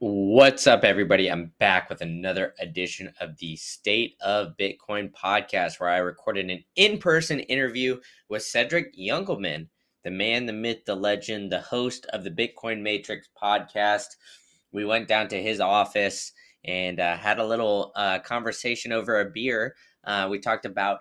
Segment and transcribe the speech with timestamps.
[0.00, 1.30] What's up, everybody?
[1.30, 6.64] I'm back with another edition of the State of Bitcoin podcast, where I recorded an
[6.74, 9.68] in person interview with Cedric Youngelman,
[10.02, 14.16] the man, the myth, the legend, the host of the Bitcoin Matrix podcast.
[14.72, 16.32] We went down to his office
[16.64, 19.76] and uh, had a little uh, conversation over a beer.
[20.02, 20.98] Uh, we talked about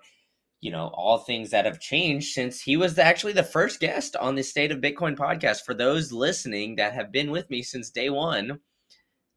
[0.62, 4.36] you know all things that have changed since he was actually the first guest on
[4.36, 8.10] the state of bitcoin podcast for those listening that have been with me since day
[8.10, 8.62] one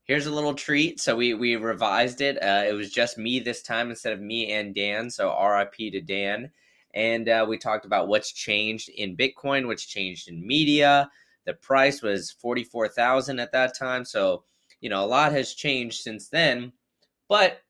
[0.07, 1.01] here's a little treat.
[1.01, 2.43] So we we revised it.
[2.43, 5.11] Uh, it was just me this time instead of me and Dan.
[5.11, 6.51] So RIP to Dan.
[6.95, 11.11] And uh, we talked about what's changed in Bitcoin, what's changed in media.
[11.45, 14.05] The price was forty four thousand at that time.
[14.05, 14.45] So
[14.81, 16.73] you know a lot has changed since then,
[17.29, 17.61] but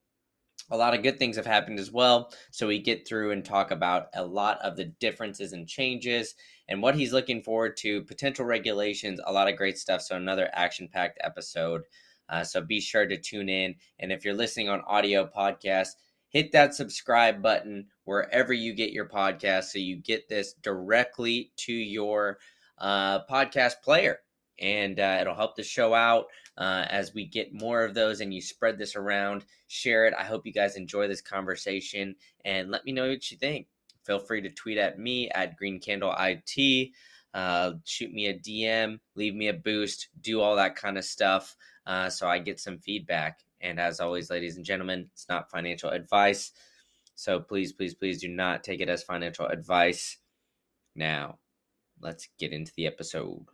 [0.70, 2.32] a lot of good things have happened as well.
[2.50, 6.34] So we get through and talk about a lot of the differences and changes
[6.68, 10.02] and what he's looking forward to, potential regulations, a lot of great stuff.
[10.02, 11.82] So another action packed episode.
[12.28, 13.74] Uh, so be sure to tune in.
[13.98, 15.90] And if you're listening on audio podcast,
[16.28, 21.72] hit that subscribe button wherever you get your podcast so you get this directly to
[21.72, 22.38] your
[22.78, 24.18] uh, podcast player.
[24.58, 28.32] And uh, it'll help the show out uh, as we get more of those and
[28.32, 29.44] you spread this around.
[29.68, 30.14] Share it.
[30.18, 32.14] I hope you guys enjoy this conversation
[32.44, 33.66] and let me know what you think.
[34.04, 36.90] Feel free to tweet at me at Green Candle IT.
[37.34, 41.54] Uh, shoot me a DM, leave me a boost, do all that kind of stuff
[41.86, 43.40] uh, so I get some feedback.
[43.60, 46.52] And as always, ladies and gentlemen, it's not financial advice.
[47.14, 50.18] So please, please, please do not take it as financial advice.
[50.94, 51.38] Now,
[52.00, 53.46] let's get into the episode.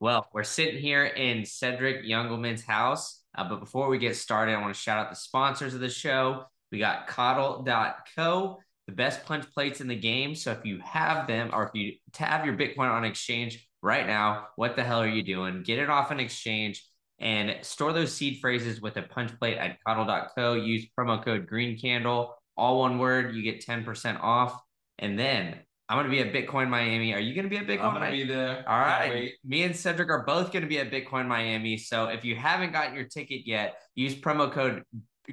[0.00, 3.20] Well, we're sitting here in Cedric Youngelman's house.
[3.34, 5.88] Uh, but before we get started, I want to shout out the sponsors of the
[5.88, 6.44] show.
[6.70, 10.34] We got codl.co, the best punch plates in the game.
[10.34, 14.48] So if you have them or if you have your Bitcoin on exchange right now,
[14.56, 15.62] what the hell are you doing?
[15.62, 16.84] Get it off an exchange
[17.22, 20.54] and store those seed phrases with a punch plate at codl.co.
[20.54, 23.34] Use promo code green candle, all one word.
[23.34, 24.60] You get 10% off.
[24.98, 27.14] And then I'm going to be at Bitcoin Miami.
[27.14, 27.92] Are you going to be at Bitcoin?
[27.92, 27.96] Miami?
[27.96, 28.64] I'm going to be there.
[28.68, 29.30] All right.
[29.44, 31.76] Me and Cedric are both going to be at Bitcoin Miami.
[31.76, 34.82] So if you haven't gotten your ticket yet, use promo code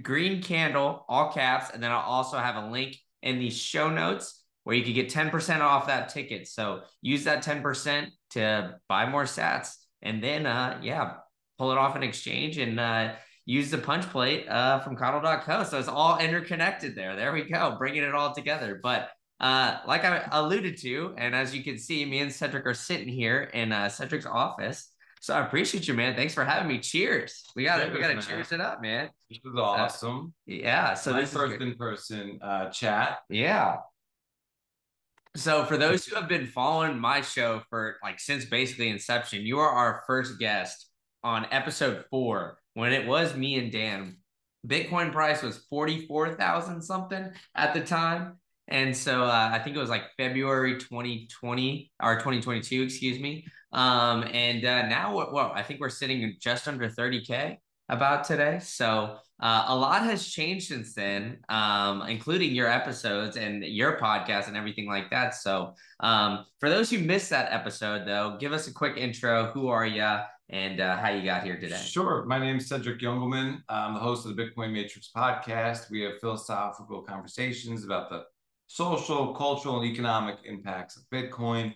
[0.03, 1.71] green candle, all caps.
[1.73, 5.11] And then I'll also have a link in the show notes where you can get
[5.11, 6.47] 10% off that ticket.
[6.47, 9.75] So use that 10% to buy more sats.
[10.01, 11.13] And then, uh, yeah,
[11.59, 13.11] pull it off an exchange and uh,
[13.45, 15.63] use the punch plate uh, from codl.co.
[15.65, 17.15] So it's all interconnected there.
[17.15, 18.79] There we go, bringing it all together.
[18.81, 19.09] But
[19.39, 23.09] uh, like I alluded to, and as you can see, me and Cedric are sitting
[23.09, 24.91] here in uh, Cedric's office.
[25.21, 26.15] So I appreciate you, man.
[26.15, 26.79] Thanks for having me.
[26.79, 27.43] Cheers.
[27.55, 29.09] We got to we got to cheers it up, man.
[29.29, 30.33] This was awesome.
[30.49, 30.93] Uh, yeah.
[30.93, 33.19] So My this first in person uh, chat.
[33.29, 33.77] Yeah.
[35.35, 39.59] So for those who have been following my show for like since basically inception, you
[39.59, 40.88] are our first guest
[41.23, 44.17] on episode four when it was me and Dan.
[44.67, 48.37] Bitcoin price was 44,000 something at the time.
[48.67, 53.45] And so uh, I think it was like February 2020 or 2022, excuse me.
[53.71, 57.57] Um, and uh, now, well, I think we're sitting just under 30K
[57.89, 58.59] about today.
[58.61, 64.47] So uh, a lot has changed since then, um, including your episodes and your podcast
[64.47, 65.33] and everything like that.
[65.33, 69.51] So um, for those who missed that episode, though, give us a quick intro.
[69.53, 70.19] Who are you?
[70.49, 71.77] And uh, how you got here today.
[71.77, 72.25] Sure.
[72.25, 73.61] My name is Cedric Youngelman.
[73.69, 75.91] I'm the host of the Bitcoin Matrix podcast.
[75.91, 78.23] We have philosophical conversations about the
[78.65, 81.75] social, cultural, and economic impacts of Bitcoin.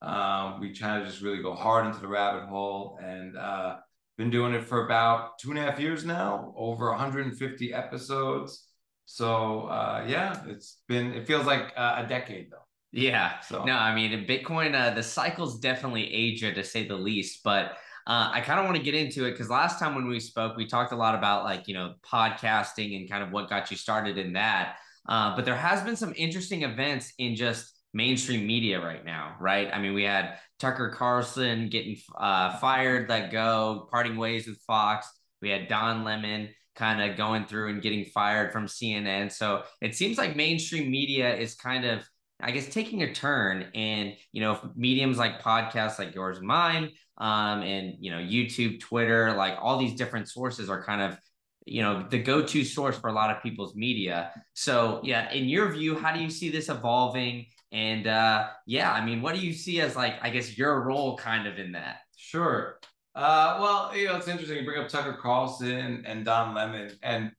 [0.00, 3.76] Um, we try to just really go hard into the rabbit hole and uh,
[4.16, 8.68] been doing it for about two and a half years now, over 150 episodes.
[9.04, 12.58] So uh, yeah, it's been, it feels like uh, a decade though.
[12.90, 13.40] Yeah.
[13.40, 13.64] So.
[13.64, 17.76] No, I mean, Bitcoin, uh, the cycle's definitely aged to say the least, but
[18.06, 20.56] uh, I kind of want to get into it because last time when we spoke,
[20.56, 23.76] we talked a lot about like, you know, podcasting and kind of what got you
[23.76, 24.76] started in that.
[25.08, 29.70] Uh, but there has been some interesting events in just mainstream media right now, right?
[29.72, 35.08] I mean, we had Tucker Carlson getting uh, fired, let go, parting ways with Fox.
[35.40, 39.32] We had Don Lemon kind of going through and getting fired from CNN.
[39.32, 42.06] So it seems like mainstream media is kind of
[42.40, 46.90] I guess taking a turn and you know mediums like podcasts like yours and mine
[47.18, 51.18] um, and you know YouTube, Twitter, like all these different sources are kind of
[51.66, 54.32] you know the go-to source for a lot of people's media.
[54.54, 57.46] So yeah, in your view, how do you see this evolving?
[57.72, 61.16] And uh, yeah, I mean, what do you see as like I guess your role
[61.16, 61.98] kind of in that?
[62.16, 62.78] Sure.
[63.14, 64.58] Uh, well, you know, it's interesting.
[64.58, 67.30] You bring up Tucker Carlson and Don Lemon, and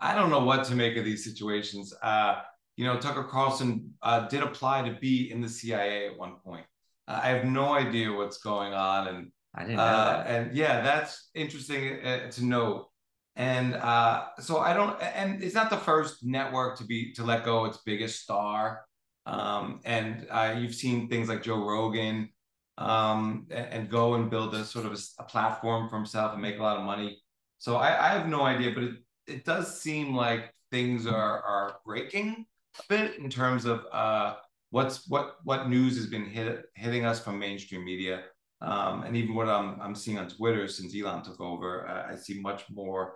[0.00, 1.94] I don't know what to make of these situations.
[2.02, 2.36] Uh,
[2.76, 6.64] you know, Tucker Carlson uh, did apply to be in the CIA at one point.
[7.08, 10.26] I have no idea what's going on, and I didn't know uh, that.
[10.26, 12.88] And yeah, that's interesting uh, to note.
[13.34, 17.44] And uh, so I don't, and it's not the first network to be to let
[17.44, 18.84] go its biggest star.
[19.26, 22.30] Um, and uh, you've seen things like Joe Rogan
[22.78, 26.40] um, and, and, go and build a sort of a, a, platform for himself and
[26.40, 27.20] make a lot of money.
[27.58, 28.94] So I, I have no idea, but it,
[29.26, 32.46] it does seem like things are are breaking
[32.78, 34.36] a bit in terms of uh,
[34.70, 38.24] what's what what news has been hit, hitting us from mainstream media.
[38.60, 42.16] Um, and even what I'm, I'm seeing on Twitter since Elon took over, uh, I
[42.16, 43.14] see much more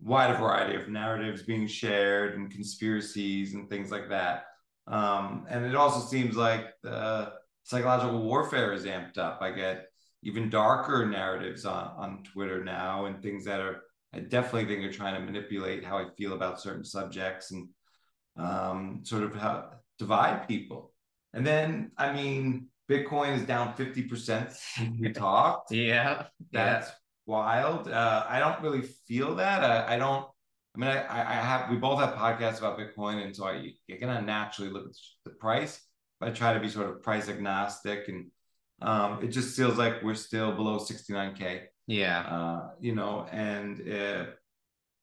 [0.00, 4.44] wider variety of narratives being shared and conspiracies and things like that.
[4.86, 7.32] Um, and it also seems like the
[7.64, 9.40] psychological warfare is amped up.
[9.40, 9.86] I get
[10.22, 13.82] even darker narratives on, on Twitter now and things that are,
[14.12, 17.68] I definitely think are trying to manipulate how I feel about certain subjects and
[18.36, 20.92] um, sort of how divide people.
[21.32, 25.72] And then, I mean, Bitcoin is down 50% we talked.
[25.72, 26.26] yeah.
[26.52, 26.94] That's yeah.
[27.26, 27.88] wild.
[27.88, 29.62] Uh, I don't really feel that.
[29.64, 30.26] I, I don't,
[30.74, 33.24] I mean, I, I have, we both have podcasts about Bitcoin.
[33.24, 34.94] And so I, you're going to naturally look at
[35.24, 35.80] the price.
[36.20, 38.08] But I try to be sort of price agnostic.
[38.08, 38.26] And
[38.80, 41.62] um, it just feels like we're still below 69K.
[41.86, 42.20] Yeah.
[42.20, 44.24] Uh, you know, and uh,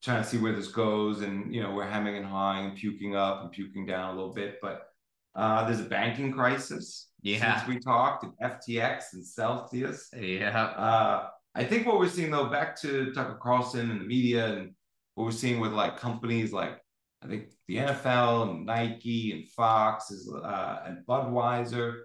[0.04, 1.22] trying to see where this goes.
[1.22, 4.34] And, you know, we're hemming and hawing and puking up and puking down a little
[4.34, 4.60] bit.
[4.62, 4.88] But
[5.36, 7.58] uh, there's a banking crisis yeah.
[7.58, 10.10] since we talked, and FTX and Celsius.
[10.16, 10.58] Yeah.
[10.58, 14.72] Uh, I think what we're seeing though, back to Tucker Carlson and the media, and
[15.16, 16.80] what we're seeing with like companies like
[17.24, 22.02] I think the NFL and Nike and Fox is uh, and Budweiser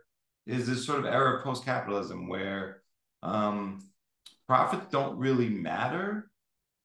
[0.47, 2.83] is this sort of era of post-capitalism where
[3.23, 3.81] um,
[4.47, 6.28] profits don't really matter.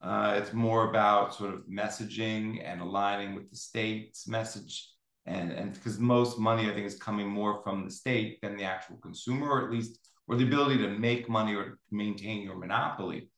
[0.04, 4.94] Uh, it's more about sort of messaging and aligning with the state's message
[5.26, 8.64] and and because most money I think is coming more from the state than the
[8.64, 13.30] actual consumer, or at least or the ability to make money or maintain your monopoly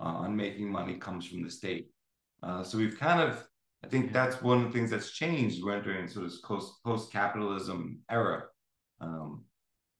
[0.00, 1.88] uh, on making money comes from the state.
[2.42, 3.46] Uh, so we've kind of
[3.84, 5.62] I think that's one of the things that's changed.
[5.62, 8.44] We're entering sort of post post capitalism era.
[9.00, 9.44] Um,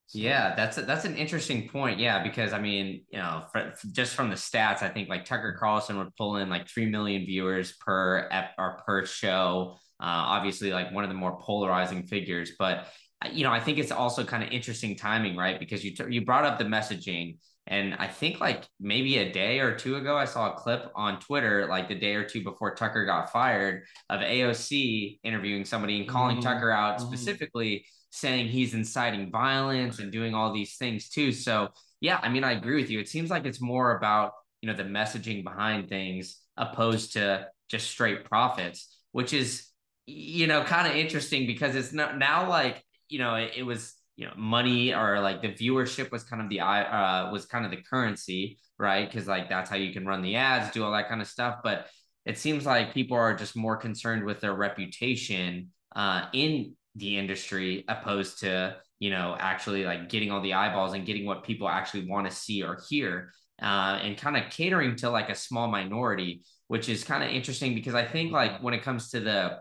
[0.09, 0.19] so.
[0.19, 1.99] Yeah, that's a, that's an interesting point.
[1.99, 5.55] Yeah, because I mean, you know, for, just from the stats, I think like Tucker
[5.61, 9.77] Carlson would pull in like three million viewers per ep or per show.
[10.01, 12.87] Uh, obviously, like one of the more polarizing figures, but
[13.23, 15.61] uh, you know, I think it's also kind of interesting timing, right?
[15.61, 19.61] Because you t- you brought up the messaging, and I think like maybe a day
[19.61, 22.75] or two ago, I saw a clip on Twitter, like the day or two before
[22.75, 26.49] Tucker got fired, of AOC interviewing somebody and calling mm-hmm.
[26.49, 27.09] Tucker out mm-hmm.
[27.09, 31.33] specifically, saying he's inciting violence and doing all these things too.
[31.33, 31.69] So
[32.01, 33.01] yeah, I mean, I agree with you.
[33.01, 37.91] It seems like it's more about you know the messaging behind things opposed to just
[37.91, 39.69] straight profits, which is
[40.09, 43.95] you know, kind of interesting because it's not now like, you know, it, it, was,
[44.17, 47.71] you know, money or like the viewership was kind of the, uh, was kind of
[47.71, 49.13] the currency, right?
[49.13, 51.59] Cause like that's how you can run the ads, do all that kind of stuff.
[51.63, 51.89] But
[52.25, 57.85] it seems like people are just more concerned with their reputation uh, in the industry
[57.89, 62.07] opposed to, you know, actually like getting all the eyeballs and getting what people actually
[62.09, 63.33] want to see or hear.
[63.61, 67.75] Uh, and kind of catering to like a small minority, which is kind of interesting
[67.75, 69.59] because I think like when it comes to the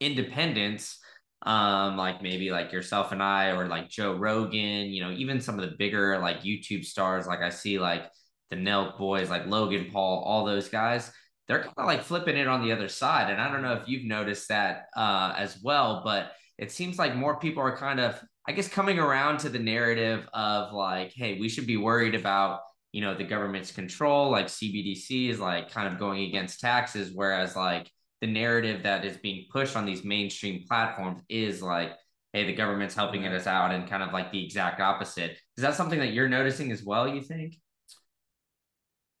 [0.00, 0.98] independents
[1.44, 5.58] um like maybe like yourself and I or like Joe Rogan, you know, even some
[5.58, 8.04] of the bigger like YouTube stars like I see like
[8.50, 11.10] the Nelk boys like Logan Paul, all those guys,
[11.48, 13.88] they're kind of like flipping it on the other side and I don't know if
[13.88, 18.20] you've noticed that uh as well, but it seems like more people are kind of
[18.48, 22.60] I guess coming around to the narrative of like hey, we should be worried about
[22.92, 27.56] you know the government's control like CBDC is like kind of going against taxes whereas
[27.56, 27.90] like
[28.22, 31.90] the narrative that is being pushed on these mainstream platforms is like,
[32.32, 35.32] hey, the government's helping us out, and kind of like the exact opposite.
[35.56, 37.08] Is that something that you're noticing as well?
[37.08, 37.56] You think?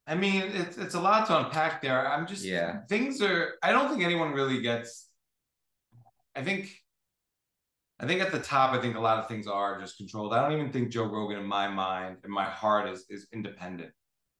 [0.06, 2.08] I mean, it's it's a lot to unpack there.
[2.08, 2.82] I'm just yeah.
[2.88, 3.54] Things are.
[3.60, 5.08] I don't think anyone really gets.
[6.36, 6.72] I think.
[8.02, 10.34] I think at the top, I think a lot of things are just controlled.
[10.34, 13.92] I don't even think Joe Rogan, in my mind, in my heart, is is independent.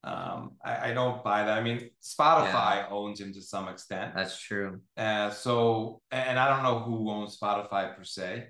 [0.04, 1.56] Um, I, I, don't buy that.
[1.56, 2.86] I mean, Spotify yeah.
[2.90, 4.16] owns him to some extent.
[4.16, 4.80] That's true.
[4.96, 8.48] Uh, so, and I don't know who owns Spotify per se.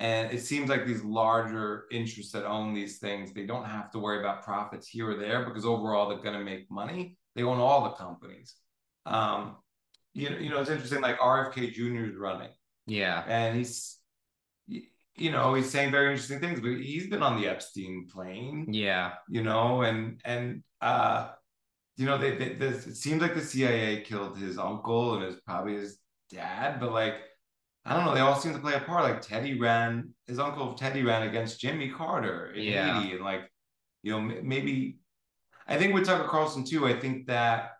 [0.00, 3.98] And it seems like these larger interests that own these things, they don't have to
[3.98, 7.18] worry about profits here or there because overall they're going to make money.
[7.36, 8.54] They own all the companies.
[9.04, 9.56] Um,
[10.14, 11.02] you know, you know, it's interesting.
[11.02, 12.06] Like RFK Jr.
[12.06, 12.50] is running.
[12.86, 13.98] Yeah, and he's
[14.66, 19.12] you know he's saying very interesting things but he's been on the epstein plane yeah
[19.28, 21.28] you know and and uh
[21.96, 25.36] you know they, they this, it seems like the cia killed his uncle and his
[25.46, 25.98] probably his
[26.30, 27.14] dad but like
[27.84, 30.74] i don't know they all seem to play a part like teddy ran his uncle
[30.74, 33.00] teddy ran against jimmy carter in yeah.
[33.00, 33.48] haiti and like
[34.04, 34.98] you know, maybe
[35.66, 37.70] I think with Tucker Carlson too, I think that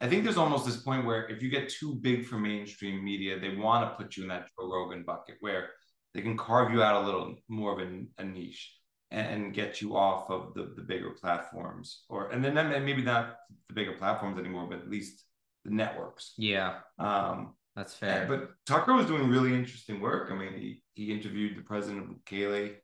[0.00, 3.38] I think there's almost this point where if you get too big for mainstream media,
[3.38, 5.70] they want to put you in that Joe Rogan bucket where
[6.16, 8.72] they can carve you out a little more of a, a niche
[9.10, 12.54] and, get you off of the, the bigger platforms or and then
[12.84, 13.36] maybe not
[13.68, 15.24] the bigger platforms anymore, but at least
[15.64, 16.32] the networks.
[16.36, 16.78] Yeah.
[16.98, 18.26] Um, that's fair.
[18.26, 20.30] But Tucker was doing really interesting work.
[20.32, 22.76] I mean, he, he interviewed the president of Bukele,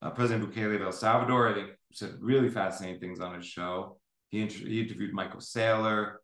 [0.00, 1.50] uh, President Bukele of El Salvador.
[1.50, 3.98] I think said really fascinating things on his show.
[4.30, 6.14] He, inter- he interviewed Michael Saylor,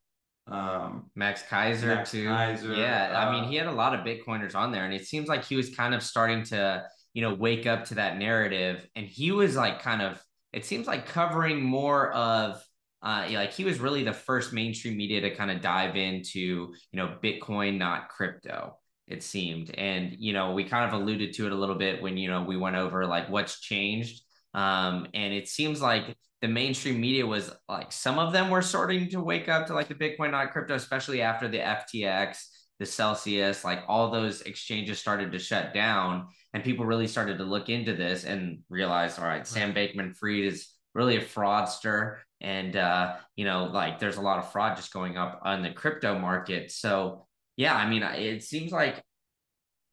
[0.50, 2.26] um, Max Keiser Max too.
[2.26, 5.06] Keiser, yeah, uh, I mean, he had a lot of Bitcoiners on there, and it
[5.06, 8.86] seems like he was kind of starting to, you know, wake up to that narrative.
[8.96, 12.62] And he was like, kind of, it seems like covering more of
[13.02, 16.40] uh, yeah, like he was really the first mainstream media to kind of dive into,
[16.40, 18.76] you know, Bitcoin, not crypto,
[19.06, 19.74] it seemed.
[19.74, 22.42] And, you know, we kind of alluded to it a little bit when, you know,
[22.42, 24.22] we went over like what's changed.
[24.54, 29.08] Um, and it seems like the mainstream media was like some of them were starting
[29.10, 32.38] to wake up to like the Bitcoin, not crypto, especially after the FTX,
[32.78, 36.28] the Celsius, like all those exchanges started to shut down.
[36.52, 40.44] And people really started to look into this and realize, all right, Sam Bankman Fried
[40.44, 44.92] is really a fraudster and uh, you know like there's a lot of fraud just
[44.92, 47.26] going up on the crypto market so
[47.56, 49.02] yeah i mean it seems like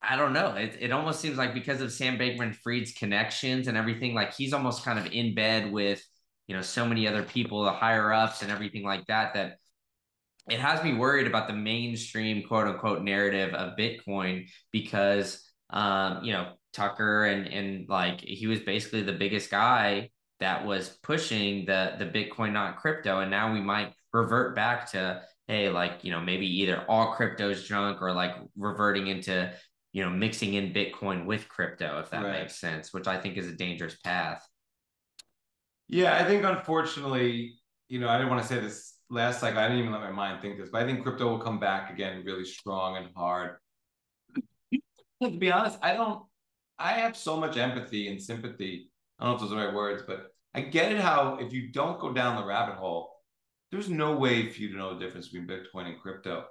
[0.02, 0.54] i don't know.
[0.56, 4.54] It, it almost seems like because of sam bankman fried's connections and everything like he's
[4.54, 6.04] almost kind of in bed with
[6.48, 9.58] you know so many other people the higher ups and everything like that that
[10.50, 16.32] it has me worried about the mainstream quote unquote narrative of bitcoin because um you
[16.32, 21.94] know tucker and and like he was basically the biggest guy that was pushing the
[21.98, 26.22] the Bitcoin not crypto, and now we might revert back to hey, like you know
[26.22, 29.52] maybe either all crypto's junk or like reverting into
[29.98, 32.42] you know mixing in Bitcoin with crypto if that right.
[32.42, 34.48] makes sense, which I think is a dangerous path.
[35.88, 37.56] Yeah, I think unfortunately,
[37.88, 39.58] you know, I didn't want to say this last cycle.
[39.58, 41.92] I didn't even let my mind think this, but I think crypto will come back
[41.92, 43.56] again really strong and hard.
[45.24, 46.22] to be honest, I don't.
[46.78, 49.76] I have so much empathy and sympathy I don't know if those are the right
[49.76, 53.16] words, but I get it how if you don't go down the rabbit hole,
[53.72, 56.46] there's no way for you to know the difference between Bitcoin and crypto.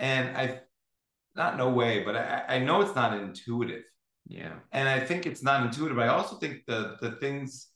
[0.00, 0.60] And I,
[1.36, 3.82] not no way, but I, I know it's not intuitive.
[4.26, 4.54] Yeah.
[4.72, 5.98] And I think it's not intuitive.
[5.98, 7.68] I also think the the things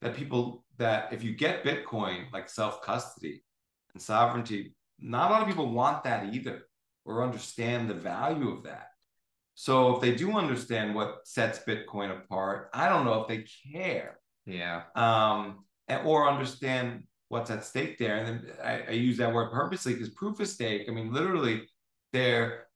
[0.00, 3.44] that people that if you get Bitcoin like self custody
[3.92, 6.62] and sovereignty, not a lot of people want that either
[7.04, 8.88] or understand the value of that.
[9.54, 14.18] So if they do understand what sets Bitcoin apart, I don't know if they care.
[14.46, 14.82] Yeah.
[14.96, 18.16] Um, and, or understand what's at stake there.
[18.16, 21.68] And then I, I use that word purposely because proof of stake, I mean, literally,
[22.12, 22.66] they're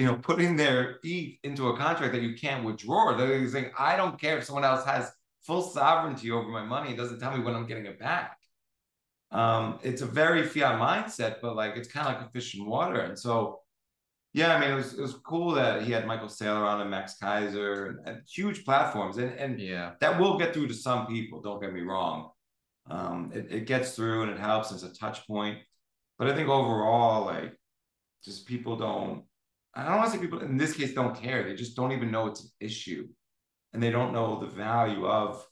[0.00, 3.16] you know putting their ETH into a contract that you can't withdraw.
[3.16, 6.92] They're saying, I don't care if someone else has full sovereignty over my money.
[6.92, 8.38] It doesn't tell me when I'm getting it back.
[9.30, 12.66] Um, it's a very fiat mindset, but like it's kind of like a fish in
[12.66, 13.00] water.
[13.00, 13.60] And so
[14.32, 16.90] yeah, I mean, it was it was cool that he had Michael Saylor on and
[16.90, 21.06] Max Keiser and, and, huge platforms, and and yeah, that will get through to some
[21.06, 21.40] people.
[21.40, 22.30] Don't get me wrong,
[22.88, 24.70] um, it, it gets through and it helps.
[24.70, 25.58] It's a touch point,
[26.18, 27.56] but I think overall, like,
[28.24, 29.24] just people don't.
[29.74, 31.44] I don't want to say people in this case don't care.
[31.44, 33.08] They just don't even know it's an issue,
[33.72, 35.44] and they don't know the value of.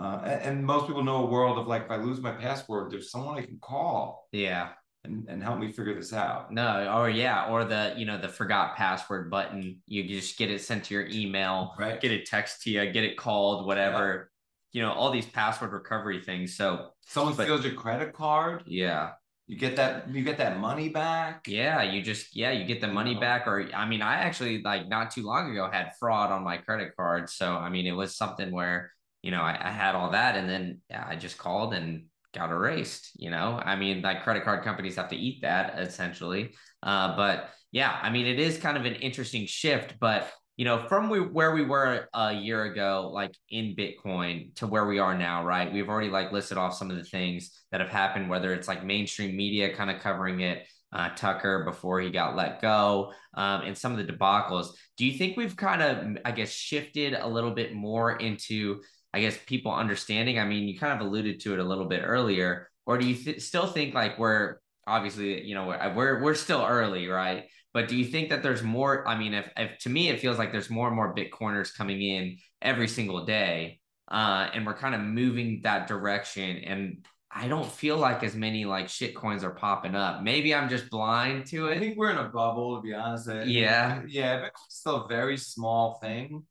[0.00, 2.90] Uh, and, and most people know a world of like, if I lose my password,
[2.90, 4.28] there's someone I can call.
[4.32, 4.70] Yeah
[5.04, 6.52] and, and help me figure this out.
[6.52, 9.80] No, or yeah, or the you know the forgot password button.
[9.86, 12.00] You just get it sent to your email, right?
[12.00, 14.30] Get it text to you, get it called, whatever.
[14.72, 14.80] Yeah.
[14.80, 16.56] You know all these password recovery things.
[16.56, 18.64] So someone but, steals your credit card.
[18.66, 19.10] Yeah,
[19.50, 21.48] you get that you get that money back.
[21.48, 23.48] Yeah, you just yeah you get the money back.
[23.48, 26.92] Or I mean, I actually like not too long ago had fraud on my credit
[26.96, 27.28] card.
[27.28, 28.92] So I mean, it was something where
[29.22, 32.50] you know I, I had all that, and then yeah, I just called and got
[32.50, 36.54] erased you know i mean like credit card companies have to eat that essentially
[36.84, 40.30] uh, but yeah i mean it is kind of an interesting shift but
[40.60, 44.84] you know from we, where we were a year ago like in bitcoin to where
[44.84, 47.88] we are now right we've already like listed off some of the things that have
[47.88, 52.34] happened whether it's like mainstream media kind of covering it uh, Tucker before he got
[52.34, 54.70] let go, um, and some of the debacles.
[54.96, 58.80] Do you think we've kind of, I guess, shifted a little bit more into
[59.14, 60.40] I guess people understanding?
[60.40, 63.14] I mean, you kind of alluded to it a little bit earlier, or do you
[63.14, 67.44] th- still think like we're obviously, you know, we're we're still early, right?
[67.72, 69.06] But do you think that there's more?
[69.06, 72.02] I mean, if, if to me it feels like there's more and more Bitcoiners coming
[72.02, 76.56] in every single day, uh, and we're kind of moving that direction.
[76.58, 80.22] And I don't feel like as many like shit coins are popping up.
[80.22, 81.76] Maybe I'm just blind to it.
[81.76, 83.28] I think we're in a bubble, to be honest.
[83.46, 86.42] Yeah, yeah, Bitcoin's still a very small thing,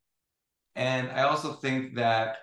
[0.76, 2.38] and I also think that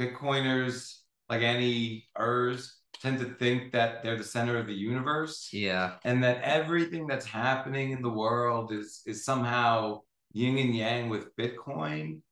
[0.00, 5.50] Bitcoiners like any ers tend to think that they're the center of the universe.
[5.52, 5.96] Yeah.
[6.04, 10.00] and that everything that's happening in the world is is somehow
[10.32, 12.22] yin and yang with bitcoin.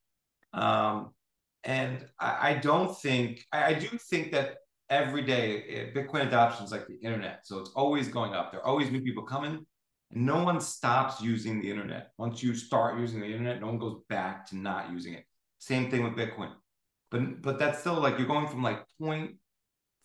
[0.54, 1.10] Um
[1.64, 4.56] and i, I don't think I, I do think that
[4.88, 7.36] every day eh, bitcoin adoption is like the internet.
[7.48, 8.50] So it's always going up.
[8.50, 9.54] There are always new people coming.
[10.12, 12.12] And no one stops using the internet.
[12.18, 15.24] Once you start using the internet no one goes back to not using it.
[15.58, 16.52] Same thing with bitcoin.
[17.10, 18.80] But but that's still like you're going from like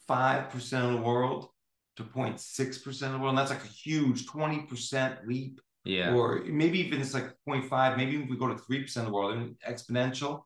[0.07, 1.49] 0.5% of the world
[1.97, 5.61] to 0.6% of the world and that's like a huge 20% leap.
[5.85, 6.15] Yeah.
[6.15, 9.37] or maybe even it's like 0.5 maybe if we go to 3% of the world
[9.37, 10.41] and exponential.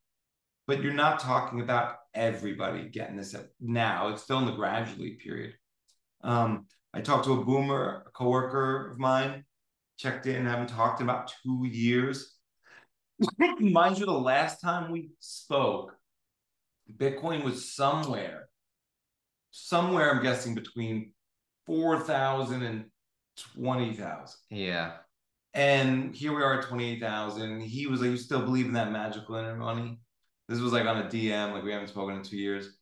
[0.68, 4.10] But you're not talking about everybody getting this now.
[4.10, 5.56] It's still in the gradually period.
[6.24, 9.44] Um, i talked to a boomer a coworker of mine
[9.98, 12.36] checked in haven't talked in about two years.
[13.60, 15.96] Mind you the last time we spoke
[16.98, 18.50] bitcoin was somewhere
[19.52, 21.14] somewhere i'm guessing between
[21.66, 22.86] 4000 and
[23.56, 24.94] 20000 Yeah.
[25.54, 27.62] and here we are at 28,000.
[27.62, 30.00] He was like, You still believe in that magical inner money?
[30.50, 32.78] This was like on a DM, like we haven't spoken in two years.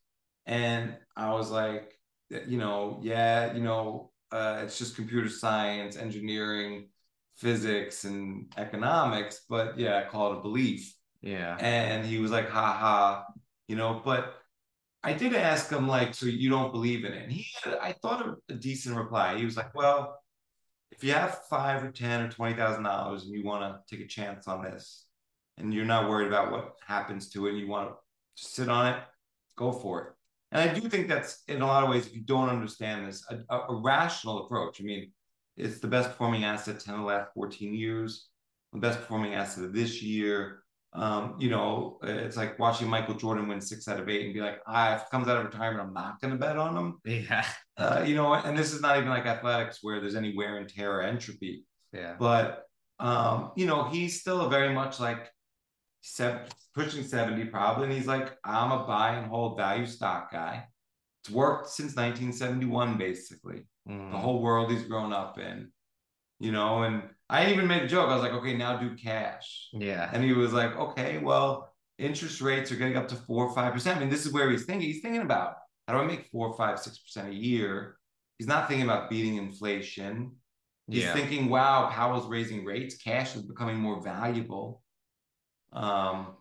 [0.46, 1.94] And I was like,
[2.30, 6.90] You know, yeah, you know, uh, it's just computer science, engineering,
[7.38, 9.42] physics, and economics.
[9.50, 10.96] But yeah, I call it a belief.
[11.22, 11.58] Yeah.
[11.60, 13.26] And he was like, Ha ha,
[13.68, 14.34] you know, but
[15.02, 17.24] I did ask him, like, so you don't believe in it?
[17.24, 19.38] And he had, I thought, a, a decent reply.
[19.38, 20.20] He was like, Well,
[20.92, 24.04] if you have five or ten or twenty thousand dollars and you want to take
[24.04, 25.06] a chance on this
[25.58, 27.96] and you're not worried about what happens to it and you want to
[28.36, 29.00] sit on it
[29.56, 30.08] go for it
[30.52, 33.24] and i do think that's in a lot of ways if you don't understand this
[33.30, 35.12] a, a, a rational approach i mean
[35.58, 38.28] it's the best performing asset 10 of the last 14 years
[38.74, 40.59] the best performing asset of this year
[40.94, 44.42] um, you know, it's like watching Michael Jordan win six out of eight and be
[44.42, 46.98] like, ah, if comes out of retirement, I'm not going to bet on him.
[47.06, 47.46] Yeah.
[47.78, 50.68] Uh, you know, and this is not even like athletics where there's any wear and
[50.68, 51.64] tear or entropy.
[51.94, 52.16] Yeah.
[52.20, 52.64] But
[53.00, 55.32] um, you know, he's still a very much like
[56.02, 56.42] seven,
[56.74, 57.86] pushing 70 probably.
[57.86, 60.66] And he's like, I'm a buy and hold value stock guy.
[61.24, 63.68] It's worked since 1971, basically.
[63.88, 64.12] Mm.
[64.12, 65.72] The whole world he's grown up in.
[66.40, 68.10] You know, and I even made a joke.
[68.10, 69.70] I was like, okay, now do cash.
[69.74, 70.10] Yeah.
[70.12, 73.74] And he was like, okay, well, interest rates are getting up to four or five
[73.74, 73.98] percent.
[73.98, 74.88] I mean, this is where he's thinking.
[74.88, 75.56] He's thinking about
[75.88, 77.98] how do I make four, five, six percent a year?
[78.38, 80.38] He's not thinking about beating inflation.
[80.90, 81.14] He's Yeah.
[81.14, 82.98] thinking, wow, Powell's raising rates.
[82.98, 84.82] Cash is becoming more valuable.
[85.72, 86.36] Um,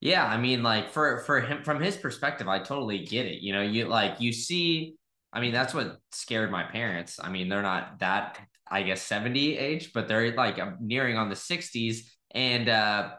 [0.00, 3.40] Yeah, I mean, like for for him from his perspective, I totally get it.
[3.42, 4.96] You know, you like you see,
[5.32, 7.18] I mean, that's what scared my parents.
[7.22, 8.38] I mean, they're not that,
[8.70, 12.10] I guess, 70 age, but they're like uh, nearing on the 60s.
[12.32, 13.10] And uh,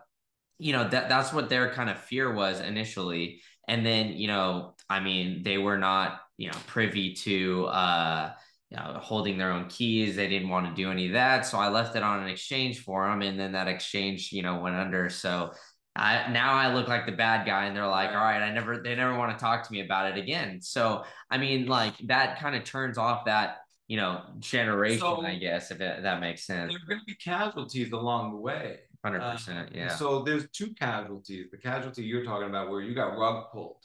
[0.58, 3.42] you know, that that's what their kind of fear was initially.
[3.68, 8.32] And then, you know, I mean, they were not, you know, privy to uh
[8.72, 10.16] you know, holding their own keys.
[10.16, 11.46] They didn't want to do any of that.
[11.46, 13.22] So I left it on an exchange for them.
[13.22, 15.08] And then that exchange, you know, went under.
[15.10, 15.52] So
[15.96, 18.82] I, now I look like the bad guy, and they're like, "All right, I never,
[18.84, 22.40] they never want to talk to me about it again." So, I mean, like that
[22.40, 26.44] kind of turns off that, you know, generation, So- I guess, if it, that makes
[26.46, 26.72] sense.
[26.72, 28.80] there are going to be casualties along the way.
[29.04, 29.90] Hundred Uh, percent, yeah.
[29.90, 31.52] So there's two casualties.
[31.52, 33.84] The casualty you're talking about, where you got rug pulled.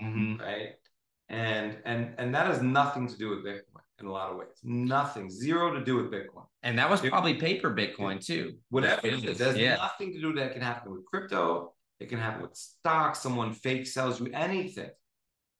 [0.00, 0.40] Mhm.
[0.40, 0.70] right?
[1.28, 4.58] And and and that has nothing to do with Bitcoin in a lot of ways.
[4.62, 6.46] Nothing, zero to do with Bitcoin.
[6.62, 8.58] And that was It- probably paper Bitcoin too.
[8.70, 11.74] Whatever it is, there's yeah, nothing to do that can happen with crypto.
[12.00, 13.20] It can happen with stocks.
[13.20, 14.90] Someone fake sells you anything,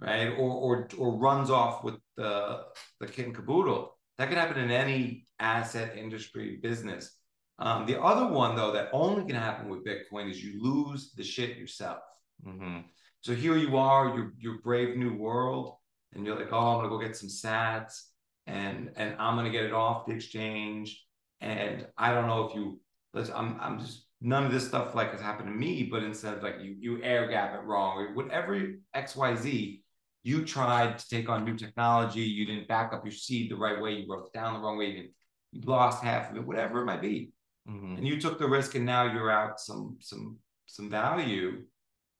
[0.02, 0.28] right?
[0.28, 2.64] Or or or runs off with the
[3.00, 3.96] the kit and caboodle.
[4.18, 7.16] That could happen in any asset industry business.
[7.58, 11.24] Um, the other one though that only can happen with Bitcoin is you lose the
[11.24, 12.02] shit yourself.
[12.44, 12.80] hmm
[13.20, 15.76] So here you are, your your brave new world,
[16.12, 18.02] and you're like, oh, I'm gonna go get some sats,
[18.46, 21.04] and and I'm gonna get it off the exchange.
[21.40, 22.80] And I don't know if you,
[23.14, 26.34] let's, I'm I'm just none of this stuff like has happened to me, but instead
[26.34, 28.60] of like you you air gap it wrong or whatever
[28.94, 29.81] X Y Z,
[30.22, 33.80] you tried to take on new technology, you didn't back up your seed the right
[33.80, 35.10] way, you wrote it down the wrong way, you, didn't,
[35.52, 37.32] you lost half of it, whatever it might be.
[37.66, 41.62] Hmm and you took the risk and now you're out some some some value.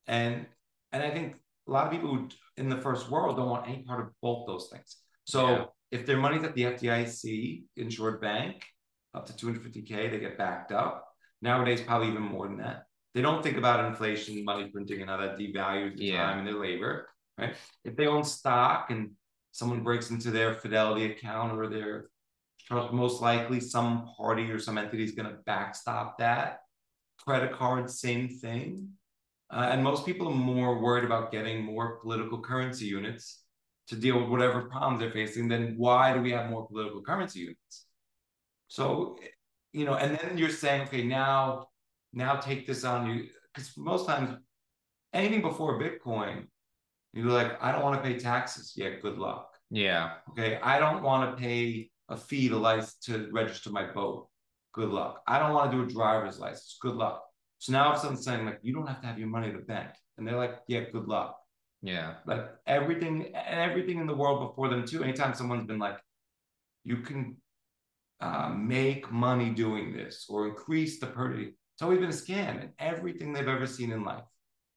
[0.07, 0.47] And
[0.93, 1.37] and i think
[1.69, 4.69] a lot of people in the first world don't want any part of both those
[4.73, 4.99] things.
[5.25, 5.65] So Yeah.
[5.91, 8.65] if their money's at the fdic insured bank
[9.15, 11.09] up to 250k they get backed up.
[11.41, 12.85] Nowadays probably even more than that.
[13.15, 16.25] They don't think about inflation money printing and how that devalues the Yeah.
[16.27, 17.09] time and their labor
[17.43, 19.11] right if they own stock and
[19.53, 22.09] someone breaks into their fidelity account or their
[22.67, 26.61] trust most likely some party or some entity is going to backstop that
[27.25, 28.89] credit card same thing
[29.51, 33.45] Uh, and most people are more worried about getting more political currency units
[33.89, 35.49] to deal with whatever problems they're facing.
[35.49, 37.87] Then why do we have more political currency units?
[38.69, 39.19] So,
[39.73, 41.69] you know, and then you're saying, okay, now,
[42.13, 43.29] now take this on you.
[43.55, 44.37] Because most times,
[45.13, 46.47] anything before Bitcoin,
[47.13, 48.73] you're like, I don't want to pay taxes.
[48.77, 49.51] Yeah, good luck.
[49.71, 50.15] Yeah.
[50.31, 50.59] Okay.
[50.63, 54.29] I don't want to pay a fee to license to register my boat.
[54.73, 55.23] Good luck.
[55.27, 56.79] I don't want to do a driver's license.
[56.81, 57.23] Good luck.
[57.59, 59.63] So now if someone's saying like you don't have to have your money at the
[59.63, 61.39] bank, and they're like, yeah, good luck.
[61.83, 62.15] Yeah.
[62.27, 65.03] Like everything and everything in the world before them too.
[65.03, 65.99] Anytime someone's been like,
[66.85, 67.37] you can
[68.21, 72.71] uh, make money doing this or increase the purdy, it's always been a scam in
[72.79, 74.25] everything they've ever seen in life.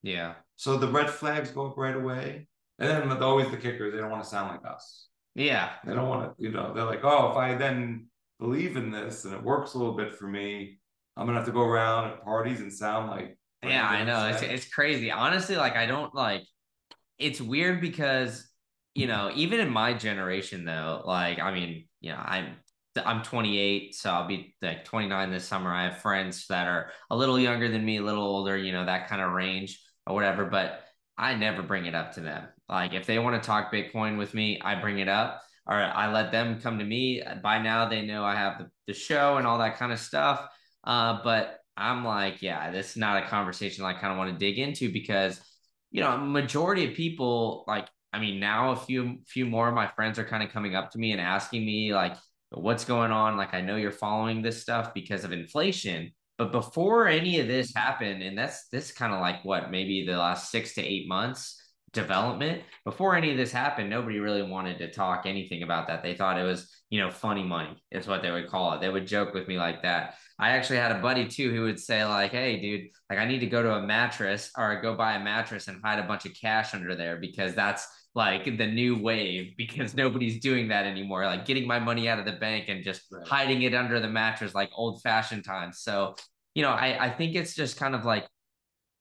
[0.02, 0.34] Yeah.
[0.56, 2.48] So the red flags go up right away.
[2.78, 5.08] And then always the kicker, they don't want to sound like us.
[5.34, 5.70] Yeah.
[5.84, 8.06] They don't want to, you know, they're like, oh, if I then
[8.38, 10.78] believe in this and it works a little bit for me,
[11.16, 14.28] I'm gonna have to go around at parties and sound like Yeah, I know.
[14.28, 15.10] It's it's crazy.
[15.10, 16.42] Honestly, like I don't like
[17.18, 18.46] it's weird because
[18.94, 22.56] you know, even in my generation though, like I mean, you know, I'm
[23.04, 25.72] I'm 28, so I'll be like 29 this summer.
[25.72, 28.86] I have friends that are a little younger than me, a little older, you know,
[28.86, 30.80] that kind of range or whatever, but
[31.18, 32.44] I never bring it up to them.
[32.68, 36.12] Like if they want to talk Bitcoin with me, I bring it up or I
[36.12, 37.22] let them come to me.
[37.42, 40.46] By now they know I have the, the show and all that kind of stuff.
[40.84, 44.38] Uh, but I'm like, yeah, this is not a conversation I kind of want to
[44.38, 45.40] dig into because,
[45.90, 49.88] you know, majority of people like, I mean, now a few few more of my
[49.88, 52.16] friends are kind of coming up to me and asking me like,
[52.50, 53.36] what's going on?
[53.36, 57.74] Like, I know you're following this stuff because of inflation, but before any of this
[57.74, 61.62] happened, and that's this kind of like what maybe the last six to eight months
[61.92, 66.02] development before any of this happened nobody really wanted to talk anything about that.
[66.02, 68.80] They thought it was you know funny money is what they would call it.
[68.80, 70.14] They would joke with me like that.
[70.38, 73.38] I actually had a buddy too who would say like hey dude like i need
[73.40, 76.34] to go to a mattress or go buy a mattress and hide a bunch of
[76.38, 81.44] cash under there because that's like the new wave because nobody's doing that anymore like
[81.44, 83.28] getting my money out of the bank and just right.
[83.28, 85.80] hiding it under the mattress like old fashioned times.
[85.80, 86.16] So
[86.56, 88.26] you know i i think it's just kind of like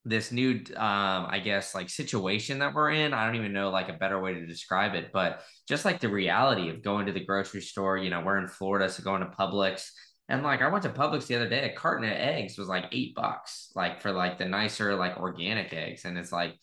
[0.04, 3.14] this new um i guess like situation that we're in.
[3.14, 6.10] I don't even know like a better way to describe it but just like the
[6.10, 9.28] reality of going to the grocery store you know we're in florida so going to
[9.28, 9.90] publix.
[10.28, 12.86] And like i went to publix the other day a carton of eggs was like
[12.92, 16.04] eight bucks like for like the nicer like organic eggs.
[16.04, 16.56] And it's like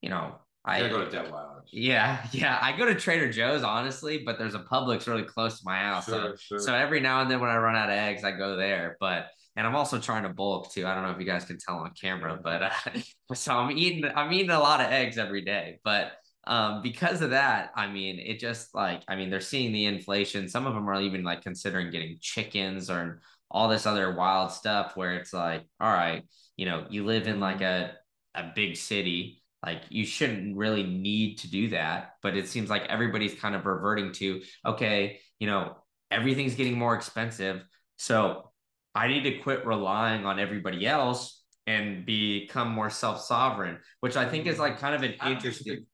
[0.00, 1.62] you know I go to Dead Wild.
[1.70, 2.58] Yeah, yeah.
[2.60, 6.06] I go to Trader Joe's honestly, but there's a Publix really close to my house.
[6.06, 6.58] Sure, so, sure.
[6.58, 8.96] so every now and then when I run out of eggs, I go there.
[9.00, 10.86] But and I'm also trying to bulk too.
[10.86, 12.70] I don't know if you guys can tell on camera, but uh,
[13.34, 15.78] so I'm eating I'm eating a lot of eggs every day.
[15.84, 16.12] But
[16.46, 20.48] um, because of that, I mean, it just like I mean, they're seeing the inflation.
[20.48, 24.96] Some of them are even like considering getting chickens or all this other wild stuff
[24.96, 26.22] where it's like, all right,
[26.56, 27.92] you know, you live in like a
[28.34, 32.84] a big city like you shouldn't really need to do that but it seems like
[32.84, 35.76] everybody's kind of reverting to okay you know
[36.10, 37.62] everything's getting more expensive
[37.96, 38.48] so
[38.94, 44.46] I need to quit relying on everybody else and become more self-sovereign, which I think
[44.46, 44.62] is mm-hmm.
[44.62, 45.86] like kind of an interesting.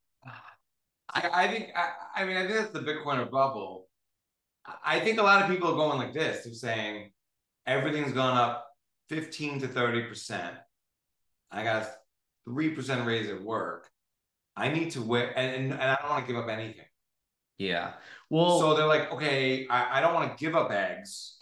[1.13, 3.89] I, I think I, I mean I think that's the Bitcoiner bubble.
[4.85, 6.45] I think a lot of people are going like this.
[6.45, 7.13] They're saying
[7.67, 8.67] everything's gone up
[9.11, 10.55] 15 to 30 percent.
[11.51, 11.89] I got
[12.45, 13.89] three percent raise at work.
[14.57, 16.87] I need to wear and, and, and I don't want to give up anything.
[17.59, 17.93] Yeah.
[18.31, 21.35] Well, so they're like, okay, I, I don't want to give up eggs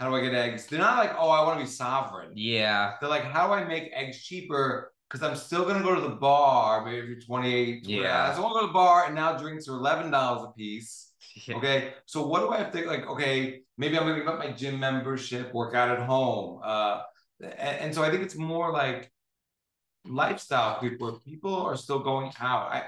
[0.00, 0.66] how do I get eggs?
[0.66, 2.32] They're not like, oh, I want to be sovereign.
[2.34, 2.94] Yeah.
[2.98, 4.94] They're like, how do I make eggs cheaper?
[5.06, 6.84] Because I'm still gonna go to the bar.
[6.84, 8.28] Maybe if you're 28, yeah.
[8.28, 10.52] I still want to go to the bar, and now drinks are eleven dollars a
[10.56, 11.06] piece.
[11.46, 11.54] Yeah.
[11.58, 13.06] Okay, so what do I have to like?
[13.06, 16.60] Okay, maybe I'm gonna give up my gym membership, work out at home.
[16.64, 17.02] Uh,
[17.40, 19.12] and, and so I think it's more like
[20.04, 21.20] lifestyle people.
[21.24, 22.72] People are still going out.
[22.72, 22.84] I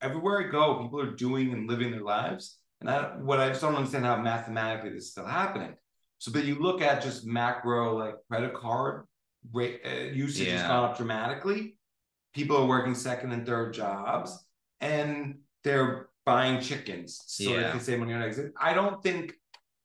[0.00, 2.58] everywhere I go, people are doing and living their lives.
[2.80, 5.74] And I, what I just don't understand how mathematically this is still happening.
[6.18, 9.04] So, but you look at just macro like credit card
[9.52, 10.58] rate uh, usage yeah.
[10.58, 11.78] has gone up dramatically.
[12.34, 14.44] People are working second and third jobs,
[14.80, 17.56] and they're buying chickens so yeah.
[17.56, 18.40] they can save money on eggs.
[18.60, 19.34] I don't think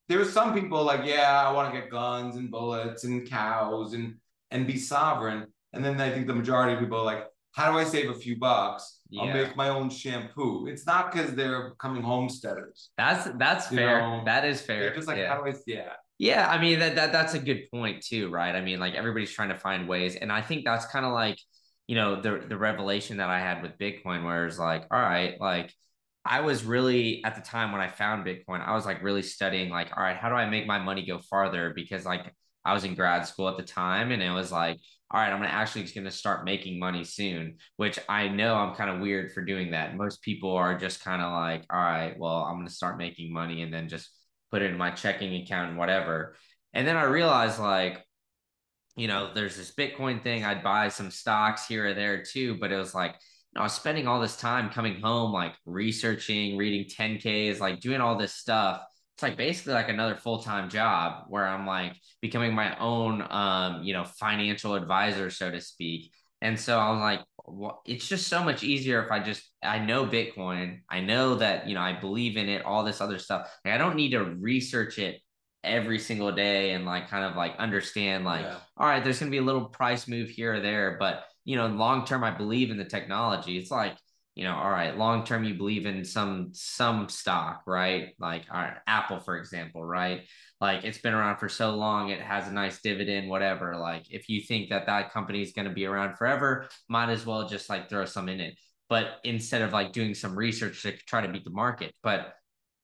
[0.08, 4.14] there's some people like, yeah, I want to get guns and bullets and cows and
[4.50, 5.46] and be sovereign.
[5.72, 8.14] And then I think the majority of people are like, how do I save a
[8.14, 9.00] few bucks?
[9.10, 9.22] Yeah.
[9.22, 10.66] I'll make my own shampoo.
[10.66, 12.90] It's not because they're becoming homesteaders.
[12.96, 14.00] That's that's you fair.
[14.00, 14.22] Know?
[14.24, 14.80] That is fair.
[14.80, 15.34] They're just like, yeah.
[15.34, 15.54] how do I?
[15.66, 15.92] Yeah.
[16.18, 18.54] Yeah, I mean that, that that's a good point too, right?
[18.56, 21.38] I mean, like everybody's trying to find ways, and I think that's kind of like
[21.86, 25.40] you know the the revelation that I had with Bitcoin, where it's like, all right,
[25.40, 25.72] like
[26.24, 29.70] I was really at the time when I found Bitcoin, I was like really studying,
[29.70, 31.72] like, all right, how do I make my money go farther?
[31.74, 34.78] Because like I was in grad school at the time, and it was like,
[35.10, 38.74] all right, I'm gonna actually just gonna start making money soon, which I know I'm
[38.74, 39.96] kind of weird for doing that.
[39.96, 43.62] Most people are just kind of like, all right, well, I'm gonna start making money
[43.62, 44.10] and then just
[44.50, 46.36] put it in my checking account and whatever.
[46.74, 48.04] And then I realized like,
[48.96, 50.44] you know, there's this Bitcoin thing.
[50.44, 53.14] I'd buy some stocks here or there too, but it was like,
[53.56, 58.16] I was spending all this time coming home, like researching, reading 10Ks, like doing all
[58.16, 58.82] this stuff.
[59.18, 63.82] It's like basically like another full time job where I'm like becoming my own, um,
[63.82, 66.12] you know, financial advisor, so to speak.
[66.40, 69.80] And so I was like, well, it's just so much easier if I just I
[69.80, 73.52] know Bitcoin, I know that you know I believe in it, all this other stuff.
[73.64, 75.20] Like, I don't need to research it
[75.64, 78.58] every single day and like kind of like understand like, yeah.
[78.76, 81.66] all right, there's gonna be a little price move here or there, but you know,
[81.66, 83.58] long term, I believe in the technology.
[83.58, 83.96] It's like,
[84.38, 88.14] you know, all right, long term, you believe in some some stock, right?
[88.20, 90.22] Like right, Apple, for example, right?
[90.60, 93.76] Like it's been around for so long, it has a nice dividend, whatever.
[93.76, 97.26] Like if you think that that company is going to be around forever, might as
[97.26, 98.54] well just like throw some in it.
[98.88, 102.34] But instead of like doing some research to try to beat the market, but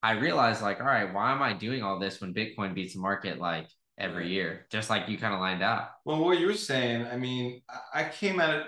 [0.02, 3.00] I realized like, all right, why am I doing all this when Bitcoin beats the
[3.00, 5.90] market like every year, just like you kind of lined out.
[6.04, 7.62] Well, what you were saying, I mean,
[7.94, 8.66] I came at it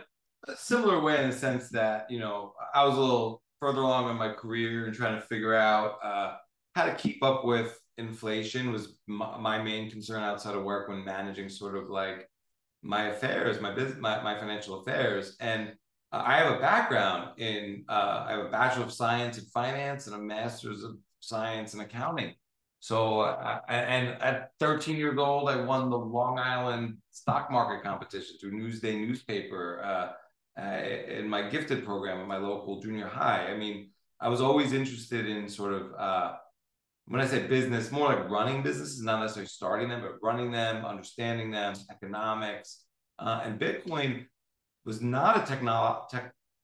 [0.49, 4.11] a similar way in the sense that, you know, I was a little further along
[4.11, 6.37] in my career and trying to figure out uh,
[6.75, 11.05] how to keep up with inflation was my, my, main concern outside of work when
[11.05, 12.29] managing sort of like
[12.83, 15.37] my affairs, my business, my, my financial affairs.
[15.41, 15.73] And
[16.13, 20.07] uh, I have a background in, uh, I have a Bachelor of Science in Finance
[20.07, 22.35] and a Master's of Science in Accounting.
[22.81, 28.37] So, uh, and at 13 years old, I won the Long Island stock market competition
[28.39, 30.15] through Newsday newspaper
[30.61, 33.47] uh, in my gifted program at my local junior high.
[33.47, 33.91] I mean,
[34.21, 36.35] I was always interested in sort of, uh,
[37.07, 40.85] when I say business, more like running businesses, not necessarily starting them, but running them,
[40.85, 42.85] understanding them, economics.
[43.19, 44.27] Uh, and Bitcoin
[44.85, 46.19] was not a technolo- te-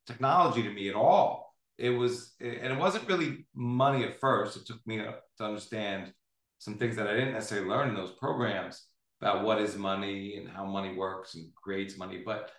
[0.07, 4.67] technology to me at all it was and it wasn't really money at first it
[4.67, 6.13] took me to understand
[6.59, 8.87] some things that i didn't necessarily learn in those programs
[9.21, 12.51] about what is money and how money works and creates money but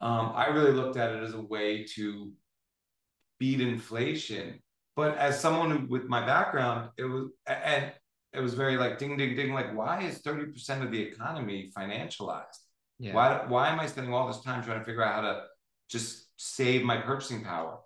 [0.00, 2.32] um, i really looked at it as a way to
[3.38, 4.58] beat inflation
[4.96, 7.92] but as someone who with my background it was and
[8.32, 12.58] it was very like ding ding ding like why is 30% of the economy financialized
[12.98, 13.14] yeah.
[13.14, 15.42] why why am i spending all this time trying to figure out how to
[15.88, 17.78] just save my purchasing power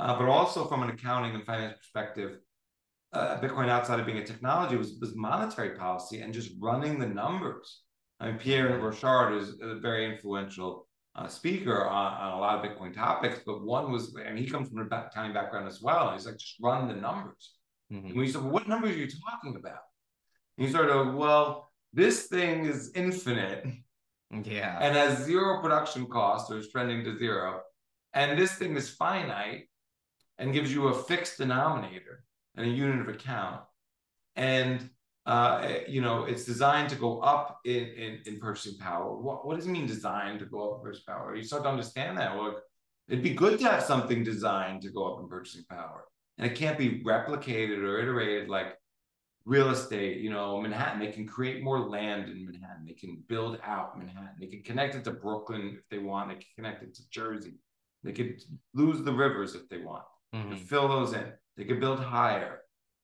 [0.00, 2.38] uh, but also from an accounting and finance perspective,
[3.12, 7.06] uh, Bitcoin outside of being a technology was, was monetary policy and just running the
[7.06, 7.82] numbers.
[8.18, 12.70] I mean, Pierre Rochard is a very influential uh, speaker on, on, a lot of
[12.70, 16.12] Bitcoin topics, but one was, and he comes from an accounting background as well.
[16.12, 17.54] he's like, just run the numbers.
[17.92, 18.08] Mm-hmm.
[18.08, 19.80] And we said, well, what numbers are you talking about?
[20.56, 23.66] And he sort of, well, this thing is infinite.
[24.44, 24.78] Yeah.
[24.80, 27.62] And has zero production cost or is trending to zero.
[28.14, 29.68] And this thing is finite
[30.38, 32.24] and gives you a fixed denominator
[32.56, 33.62] and a unit of account.
[34.36, 34.88] And
[35.26, 39.14] uh, you know, it's designed to go up in, in, in purchasing power.
[39.16, 41.36] What, what does it mean designed to go up in purchasing power?
[41.36, 42.34] You start to understand that.
[42.34, 42.60] Well,
[43.08, 46.04] it'd be good to have something designed to go up in purchasing power.
[46.38, 48.78] And it can't be replicated or iterated like
[49.44, 51.00] real estate, you know, Manhattan.
[51.00, 52.86] They can create more land in Manhattan.
[52.86, 54.36] They can build out Manhattan.
[54.40, 56.30] They can connect it to Brooklyn if they want.
[56.30, 57.54] They can connect it to Jersey.
[58.02, 58.40] They could
[58.74, 60.04] lose the rivers if they want
[60.34, 60.56] mm-hmm.
[60.56, 61.32] fill those in.
[61.56, 62.60] They could build higher.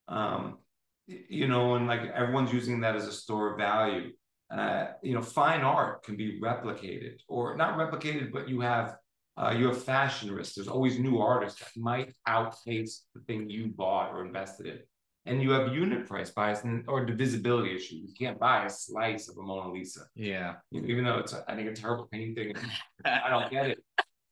[0.08, 0.58] Um,
[1.06, 4.12] you know, and like everyone's using that as a store of value.
[4.50, 8.96] Uh, you know, fine art can be replicated or not replicated, but you have
[9.36, 10.54] uh, you have fashion risks.
[10.54, 14.78] There's always new artists that might outpace the thing you bought or invested in.
[15.26, 17.96] And you have unit price bias and, or divisibility issue.
[17.96, 20.02] You can't buy a slice of a Mona Lisa.
[20.14, 20.54] Yeah.
[20.70, 22.54] You know, even though it's, a, I think, a terrible painting.
[23.04, 23.84] I don't get it.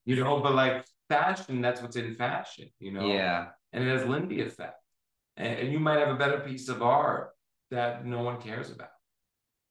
[0.07, 3.07] You know, but like fashion, that's what's in fashion, you know?
[3.09, 3.47] Yeah.
[3.73, 4.84] And it has Lindy effect.
[5.37, 7.31] And, and you might have a better piece of art
[7.71, 8.89] that no one cares about.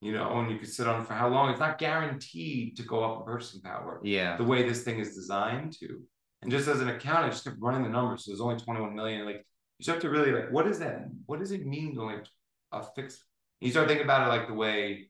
[0.02, 1.50] You know, and you could sit on it for how long?
[1.50, 4.02] It's not guaranteed to go up in purchasing power.
[4.04, 4.36] Yeah.
[4.36, 6.02] The way this thing is designed to.
[6.42, 8.26] And just as an accountant, just kept running the numbers.
[8.26, 9.26] So there's only 21 million.
[9.26, 9.46] Like
[9.80, 11.06] you have to really like, what is that?
[11.26, 12.26] What does it mean to like
[12.74, 13.24] a fixed?
[13.62, 15.10] You start thinking about it like the way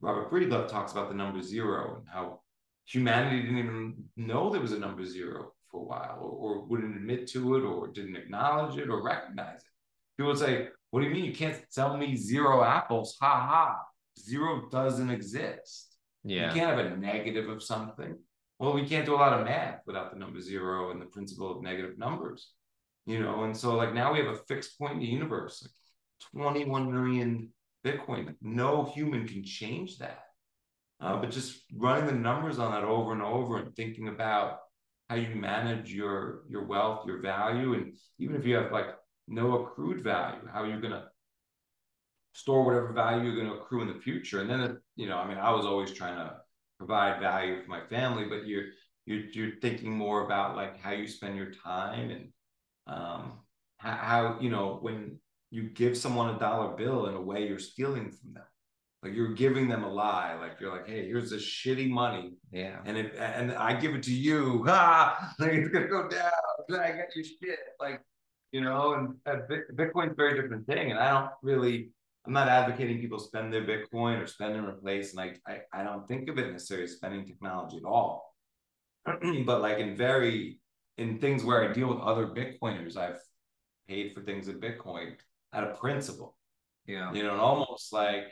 [0.00, 2.40] Robert Breedlove talks about the number zero and how
[2.86, 6.96] humanity didn't even know there was a number zero for a while, or, or wouldn't
[6.96, 9.70] admit to it, or didn't acknowledge it, or recognize it.
[10.16, 13.16] People would say, What do you mean you can't sell me zero apples?
[13.20, 13.76] Ha ha.
[14.18, 15.96] Zero doesn't exist.
[16.24, 16.48] Yeah.
[16.48, 18.16] You can't have a negative of something.
[18.58, 21.56] Well, we can't do a lot of math without the number zero and the principle
[21.56, 22.50] of negative numbers.
[23.06, 25.62] You know, and so like now we have a fixed point in the universe,
[26.34, 27.52] like 21 million
[27.84, 28.34] Bitcoin.
[28.42, 30.24] No human can change that.
[31.00, 34.58] Uh, but just running the numbers on that over and over and thinking about
[35.08, 38.86] how you manage your your wealth, your value, and even if you have like
[39.26, 41.08] no accrued value, how are you're gonna
[42.32, 44.40] store whatever value you're to accrue in the future.
[44.40, 46.36] And then, you know, I mean, I was always trying to
[46.78, 48.66] provide value for my family, but you're
[49.06, 52.28] you're you're thinking more about like how you spend your time and
[52.86, 53.38] um,
[53.78, 55.18] how, how you know when
[55.50, 58.44] you give someone a dollar bill in a way you're stealing from them
[59.02, 60.36] like you're giving them a lie.
[60.40, 62.34] Like you're like hey here's this shitty money.
[62.50, 62.78] Yeah.
[62.84, 64.64] And it and i give it to you.
[64.68, 66.30] Ah like it's gonna go down.
[66.70, 67.58] I got your shit.
[67.80, 68.00] Like
[68.52, 71.90] you know and uh, bitcoin's a very different thing and i don't really
[72.26, 75.84] i'm not advocating people spend their bitcoin or spend and replace and I, I i
[75.84, 78.34] don't think of it necessarily as spending technology at all.
[79.44, 80.60] But like in very
[80.96, 83.20] in things where I deal with other Bitcoiners, I've
[83.88, 85.14] paid for things in Bitcoin
[85.52, 86.36] out of principle.
[86.86, 87.12] Yeah.
[87.12, 88.24] You know, and almost like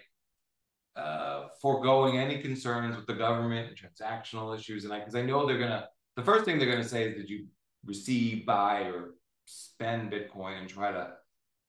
[0.96, 4.85] uh, foregoing any concerns with the government and transactional issues.
[4.85, 7.28] And I, because I know they're gonna, the first thing they're gonna say is, did
[7.28, 7.46] you
[7.85, 11.12] receive, buy, or spend Bitcoin, and try to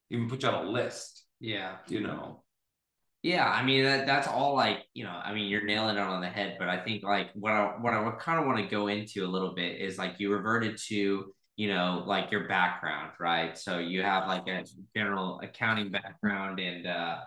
[0.09, 1.25] even put you on a list.
[1.39, 1.75] Yeah.
[1.87, 2.43] You know.
[3.23, 5.09] Yeah, I mean that, that's all like you know.
[5.09, 6.55] I mean, you're nailing it on the head.
[6.59, 9.27] But I think like what I what I kind of want to go into a
[9.27, 13.57] little bit is like you reverted to you know like your background, right?
[13.57, 14.63] So you have like a
[14.95, 17.17] general accounting background and uh,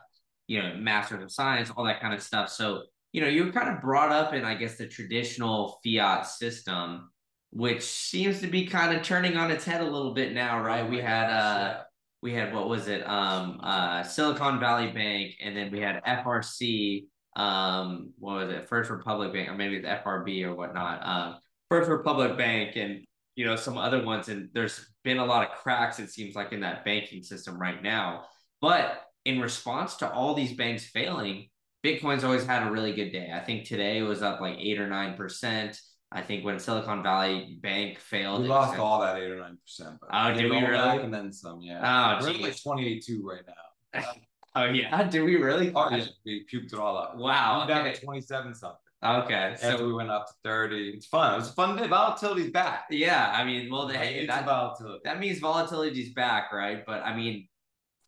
[0.51, 2.49] you know master's of science, all that kind of stuff.
[2.49, 2.83] So
[3.13, 7.09] you know you're kind of brought up in I guess the traditional fiat system,
[7.53, 10.91] which seems to be kind of turning on its head a little bit now, right?
[10.91, 11.83] We had uh
[12.21, 13.09] we had what was it?
[13.09, 17.05] Um uh silicon valley bank and then we had frc
[17.37, 18.69] um what was it?
[18.69, 21.07] First republic bank or maybe the frb or whatnot.
[21.07, 21.37] Um
[21.69, 23.05] first republic bank and
[23.37, 26.53] you know some other ones and there's been a lot of cracks it seems like
[26.53, 28.25] in that banking system right now.
[28.61, 31.49] But in response to all these banks failing
[31.85, 34.89] bitcoin's always had a really good day i think today was up like eight or
[34.89, 35.81] nine percent
[36.13, 39.97] I think when Silicon Valley Bank failed, we lost all that eight or nine percent.
[40.13, 41.03] Oh, did we really?
[41.03, 42.19] and then some, yeah.
[42.21, 44.03] Oh, we're like twenty two right now.
[44.57, 45.73] oh yeah, did we really?
[45.75, 47.17] Oh yeah, we puked it all up.
[47.17, 48.79] Wow, we down to twenty seven something.
[49.03, 50.91] Okay, so After we went up to thirty.
[50.91, 51.35] It's fun.
[51.35, 51.87] It was a fun day.
[51.87, 52.87] Volatility's back.
[52.91, 55.01] Yeah, I mean, well, hey, that, volatility.
[55.05, 56.85] that means volatility's back, right?
[56.85, 57.47] But I mean,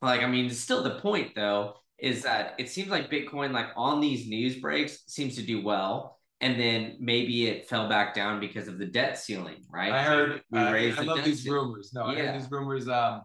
[0.02, 4.00] like, I mean, still the point though is that it seems like Bitcoin, like on
[4.00, 8.66] these news breaks, seems to do well and then maybe it fell back down because
[8.66, 9.92] of the debt ceiling, right?
[9.92, 10.42] I heard.
[10.50, 10.98] We raised.
[10.98, 11.68] I, I love these ceiling.
[11.68, 11.92] rumors.
[11.94, 12.18] No, yeah.
[12.18, 12.88] I heard these rumors.
[12.88, 13.22] Um,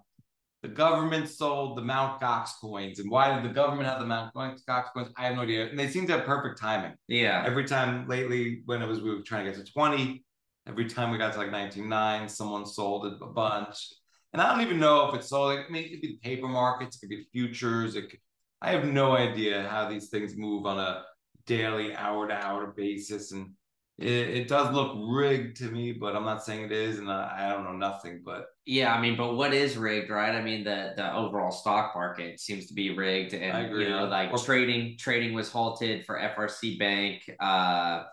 [0.61, 4.33] the government sold the Mount Gox coins, and why did the government have the Mount
[4.35, 5.09] Gox coins?
[5.17, 5.67] I have no idea.
[5.67, 6.93] And they seem to have perfect timing.
[7.07, 7.43] Yeah.
[7.45, 10.23] Every time lately, when it was we were trying to get to twenty,
[10.67, 13.93] every time we got to like nineteen nine, someone sold a bunch.
[14.33, 16.29] And I don't even know if it's all Like, I mean, it could be the
[16.29, 17.95] paper markets, it could be futures.
[17.95, 18.19] It could,
[18.61, 21.03] I have no idea how these things move on a
[21.45, 23.31] daily, hour to hour basis.
[23.31, 23.51] And
[23.97, 27.47] it, it, does look rigged to me, but I'm not saying it is, and I,
[27.47, 28.21] I, don't know nothing.
[28.23, 30.35] But yeah, I mean, but what is rigged, right?
[30.35, 34.31] I mean, the the overall stock market seems to be rigged, and you know, like
[34.31, 38.03] or, trading trading was halted for FRC Bank uh,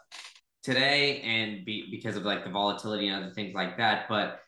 [0.62, 4.06] today, and be, because of like the volatility and other things like that.
[4.08, 4.40] But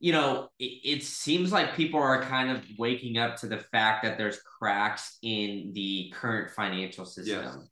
[0.00, 4.04] you know, it, it seems like people are kind of waking up to the fact
[4.04, 7.42] that there's cracks in the current financial system.
[7.42, 7.68] Yes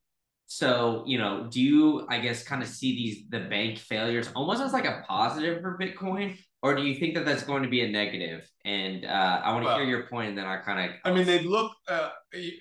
[0.46, 4.62] so, you know, do you, I guess, kind of see these, the bank failures almost
[4.62, 6.38] as like a positive for Bitcoin?
[6.62, 8.48] Or do you think that that's going to be a negative?
[8.64, 10.96] And uh, I want to well, hear your point, and then I kind of.
[11.04, 12.10] I mean, they look uh,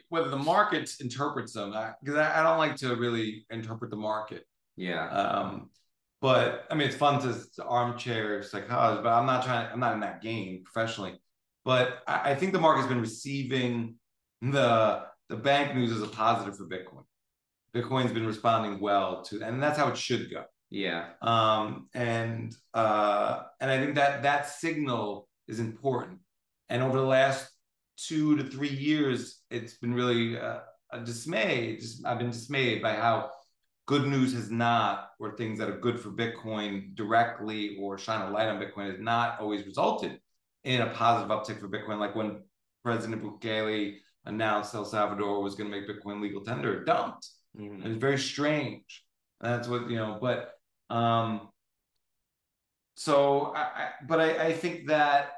[0.10, 1.74] whether the market interprets them
[2.04, 4.44] because I, I, don't like to really interpret the market.
[4.76, 5.08] Yeah.
[5.08, 5.70] Um,
[6.22, 9.72] but I mean, it's fun to, to armchair psychology, but I'm not trying.
[9.72, 11.20] I'm not in that game professionally.
[11.64, 13.96] But I, I think the market's been receiving
[14.42, 17.04] the the bank news as a positive for Bitcoin.
[17.76, 20.46] Bitcoin's been responding well to, and that's how it should go.
[20.70, 21.10] Yeah.
[21.22, 26.20] Um, and uh, and I think that that signal is important.
[26.70, 27.50] And over the last
[27.98, 30.60] two to three years, it's been really uh,
[30.92, 31.78] a dismay.
[31.78, 33.32] Just I've been dismayed by how
[33.86, 38.32] good news has not, or things that are good for Bitcoin directly or shine a
[38.32, 40.20] light on Bitcoin has not always resulted
[40.64, 42.00] in a positive uptick for Bitcoin.
[42.00, 42.42] Like when
[42.84, 47.30] President Bukele announced El Salvador was going to make Bitcoin legal tender, it dumped.
[47.58, 47.86] Mm-hmm.
[47.88, 49.04] It's very strange.
[49.40, 50.54] That's what you know, but
[50.90, 51.50] um,
[52.96, 55.34] so I, I but I, I think that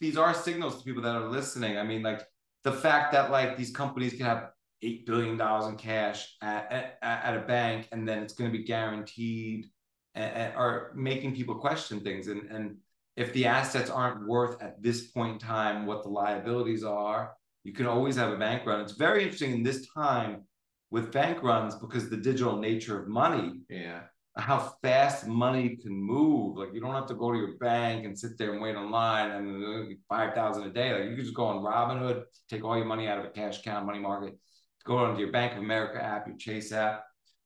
[0.00, 1.76] these are signals to people that are listening.
[1.76, 2.22] I mean, like
[2.64, 4.50] the fact that like these companies can have
[4.82, 8.56] eight billion dollars in cash at, at, at a bank, and then it's going to
[8.56, 9.66] be guaranteed,
[10.14, 12.28] and, and, are making people question things.
[12.28, 12.76] And and
[13.16, 17.72] if the assets aren't worth at this point in time what the liabilities are, you
[17.72, 18.80] can always have a bank run.
[18.80, 20.44] It's very interesting in this time
[20.90, 23.60] with bank runs because the digital nature of money.
[23.68, 24.00] Yeah.
[24.36, 26.56] How fast money can move.
[26.56, 29.32] Like you don't have to go to your bank and sit there and wait online
[29.32, 30.92] and uh, five thousand a day.
[30.92, 33.58] Like you can just go on Robinhood, take all your money out of a cash
[33.58, 34.38] account, money market,
[34.84, 37.04] go onto your Bank of America app, your Chase app.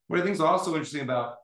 [0.08, 1.36] What I think is also interesting about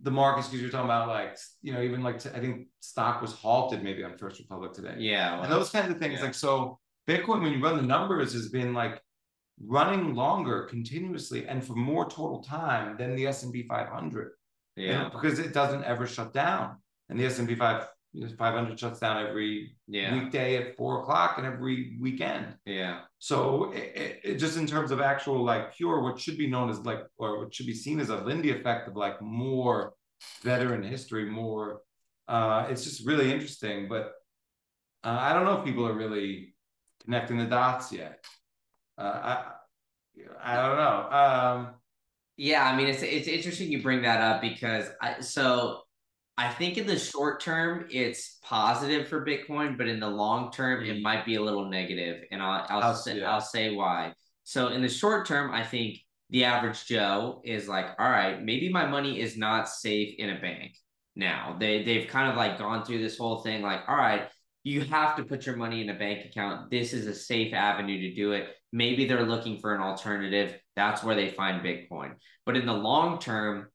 [0.00, 3.32] the markets because you're talking about like you know even like I think stock was
[3.32, 4.94] halted maybe on First Republic today.
[4.98, 6.18] Yeah, well, and those kinds of things.
[6.18, 6.26] Yeah.
[6.26, 9.02] Like so, Bitcoin when you run the numbers has been like
[9.64, 14.32] running longer continuously and for more total time than the S&P 500.
[14.76, 14.86] Yeah.
[14.86, 16.76] You know, because it doesn't ever shut down.
[17.08, 17.54] And the S&P
[18.14, 20.14] 5, 500 shuts down every yeah.
[20.14, 22.54] weekday at four o'clock and every weekend.
[22.64, 23.00] Yeah.
[23.18, 26.80] So it, it, just in terms of actual like pure, what should be known as
[26.80, 29.94] like, or what should be seen as a Lindy effect of like more
[30.42, 31.80] veteran history, more,
[32.28, 33.88] uh, it's just really interesting.
[33.88, 34.12] But
[35.04, 36.54] uh, I don't know if people are really
[37.04, 38.24] connecting the dots yet.
[38.96, 39.44] Uh, I
[40.42, 41.08] I don't know.
[41.10, 41.74] Um,
[42.36, 45.82] yeah, I mean it's it's interesting you bring that up because I so
[46.38, 50.84] I think in the short term it's positive for Bitcoin, but in the long term
[50.84, 51.02] it mm-hmm.
[51.02, 53.30] might be a little negative, and I'll I'll, I'll say yeah.
[53.30, 54.14] I'll say why.
[54.44, 55.98] So in the short term, I think
[56.30, 60.40] the average Joe is like, all right, maybe my money is not safe in a
[60.40, 60.76] bank
[61.16, 61.56] now.
[61.58, 64.28] They they've kind of like gone through this whole thing, like, all right,
[64.62, 66.70] you have to put your money in a bank account.
[66.70, 68.48] This is a safe avenue to do it.
[68.72, 70.56] Maybe they're looking for an alternative.
[70.76, 72.14] That's where they find Bitcoin.
[72.46, 73.68] But in the long term,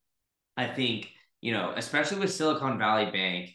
[0.56, 1.10] I think,
[1.44, 3.52] you know, especially with Silicon Valley Bank,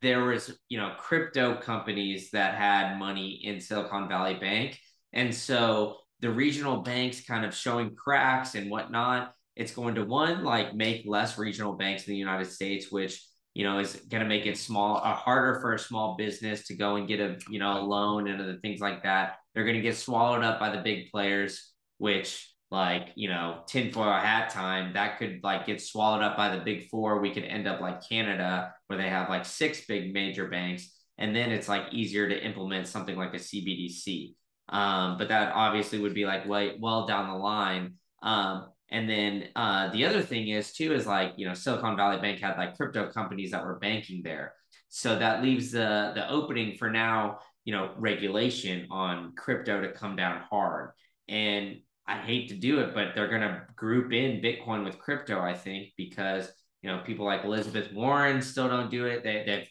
[0.00, 4.76] there was, you know, crypto companies that had money in Silicon Valley Bank.
[5.12, 9.32] And so the regional banks kind of showing cracks and whatnot.
[9.54, 13.22] It's going to one, like make less regional banks in the United States, which
[13.54, 16.74] you know, is going to make it small, uh, harder for a small business to
[16.74, 19.36] go and get a, you know, a loan and other things like that.
[19.54, 24.14] They're going to get swallowed up by the big players, which like, you know, tinfoil
[24.14, 27.20] hat time, that could like get swallowed up by the big four.
[27.20, 30.90] We could end up like Canada, where they have like six big major banks.
[31.18, 34.34] And then it's like easier to implement something like a CBDC.
[34.70, 37.96] Um, but that obviously would be like way well down the line.
[38.22, 42.20] Um, and then uh, the other thing is too is like you know Silicon Valley
[42.20, 44.54] Bank had like crypto companies that were banking there,
[44.88, 50.16] so that leaves the the opening for now you know regulation on crypto to come
[50.16, 50.90] down hard.
[51.28, 51.76] And
[52.06, 55.40] I hate to do it, but they're gonna group in Bitcoin with crypto.
[55.40, 56.50] I think because
[56.82, 59.22] you know people like Elizabeth Warren still don't do it.
[59.22, 59.68] They, they've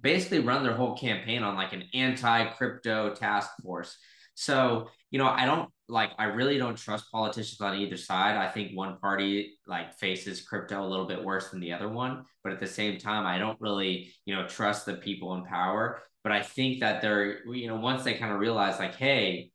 [0.00, 3.96] basically run their whole campaign on like an anti crypto task force.
[4.34, 8.36] So you know I don't like I really don't trust politicians on either side.
[8.36, 12.24] I think one party like faces crypto a little bit worse than the other one,
[12.42, 16.02] but at the same time, I don't really, you know, trust the people in power.
[16.22, 19.50] But I think that they're, you know, once they kind of realize like, hey,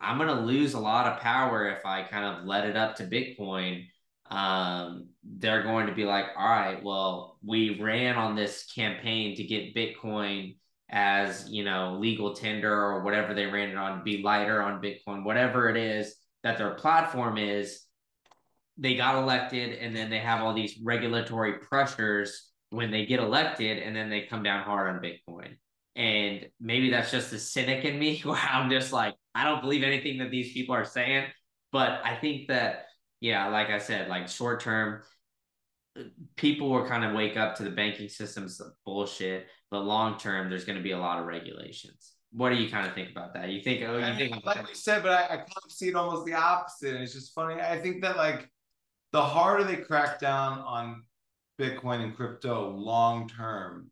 [0.00, 3.04] I'm gonna lose a lot of power if I kind of let it up to
[3.04, 3.86] Bitcoin.
[4.30, 9.44] Um, they're going to be like, all right, well, we ran on this campaign to
[9.44, 10.54] get Bitcoin
[10.90, 15.24] as you know legal tender or whatever they ran it on be lighter on bitcoin
[15.24, 17.82] whatever it is that their platform is
[18.76, 23.78] they got elected and then they have all these regulatory pressures when they get elected
[23.78, 25.56] and then they come down hard on bitcoin
[25.96, 29.82] and maybe that's just the cynic in me where i'm just like i don't believe
[29.82, 31.26] anything that these people are saying
[31.72, 32.86] but i think that
[33.20, 35.02] yeah like i said like short term
[36.36, 40.64] people will kind of wake up to the banking system's bullshit but long term, there's
[40.64, 42.12] going to be a lot of regulations.
[42.30, 43.48] What do you kind of think about that?
[43.48, 45.96] You think, oh, you think, like we said, but I, I kind of see it
[45.96, 46.94] almost the opposite.
[46.94, 47.60] And it's just funny.
[47.60, 48.48] I think that like
[49.10, 51.02] the harder they crack down on
[51.60, 53.90] Bitcoin and crypto long term,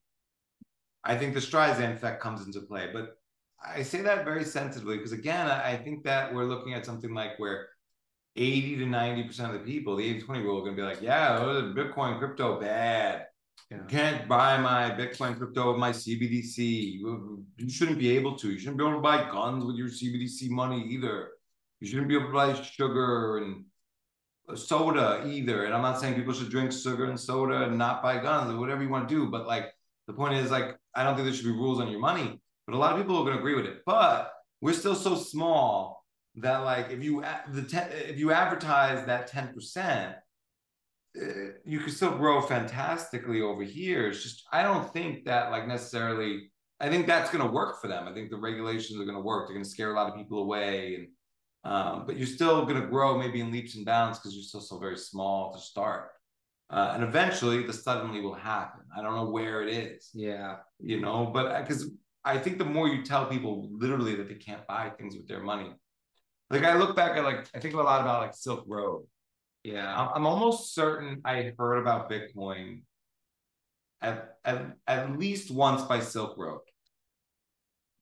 [1.03, 2.91] I think the Streisand effect comes into play.
[2.93, 3.17] But
[3.65, 7.39] I say that very sensitively because again, I think that we're looking at something like
[7.39, 7.69] where
[8.37, 11.03] 80 to 90% of the people, the 80 20 rule, are going to be like,
[11.03, 13.27] yeah, oh, Bitcoin, crypto, bad.
[13.71, 13.79] Yeah.
[13.79, 16.59] You can't buy my Bitcoin crypto with my CBDC.
[16.59, 18.51] You, you shouldn't be able to.
[18.51, 21.31] You shouldn't be able to buy guns with your CBDC money either.
[21.81, 23.65] You shouldn't be able to buy sugar and
[24.59, 25.65] soda either.
[25.65, 28.59] And I'm not saying people should drink sugar and soda and not buy guns or
[28.59, 29.31] whatever you want to do.
[29.31, 29.73] But like
[30.07, 32.41] the point is, like, I don't think there should be rules on your money.
[32.67, 33.83] But a lot of people are going to agree with it.
[33.85, 36.05] But we're still so small
[36.37, 40.17] that like if you the ten, if you advertise that ten percent
[41.21, 44.09] uh, you could still grow fantastically over here.
[44.09, 46.51] It's just I don't think that like necessarily.
[46.81, 48.09] I think that's going to work for them.
[48.09, 49.47] I think the regulations are going to work.
[49.47, 51.09] They're going to scare a lot of people away, and
[51.65, 54.61] um, but you're still going to grow maybe in leaps and bounds because you're still
[54.61, 56.09] so very small to start.
[56.71, 58.81] Uh, and eventually, the suddenly will happen.
[58.97, 60.11] I don't know where it is.
[60.15, 61.91] Yeah, you know, but because
[62.25, 65.43] I think the more you tell people literally that they can't buy things with their
[65.43, 65.73] money,
[66.51, 69.07] like I look back at like I think a lot about like Silk Road.
[69.65, 69.93] Yeah.
[69.97, 72.83] I'm, I'm almost certain I heard about Bitcoin
[74.01, 76.61] at, at at least once by Silk Road.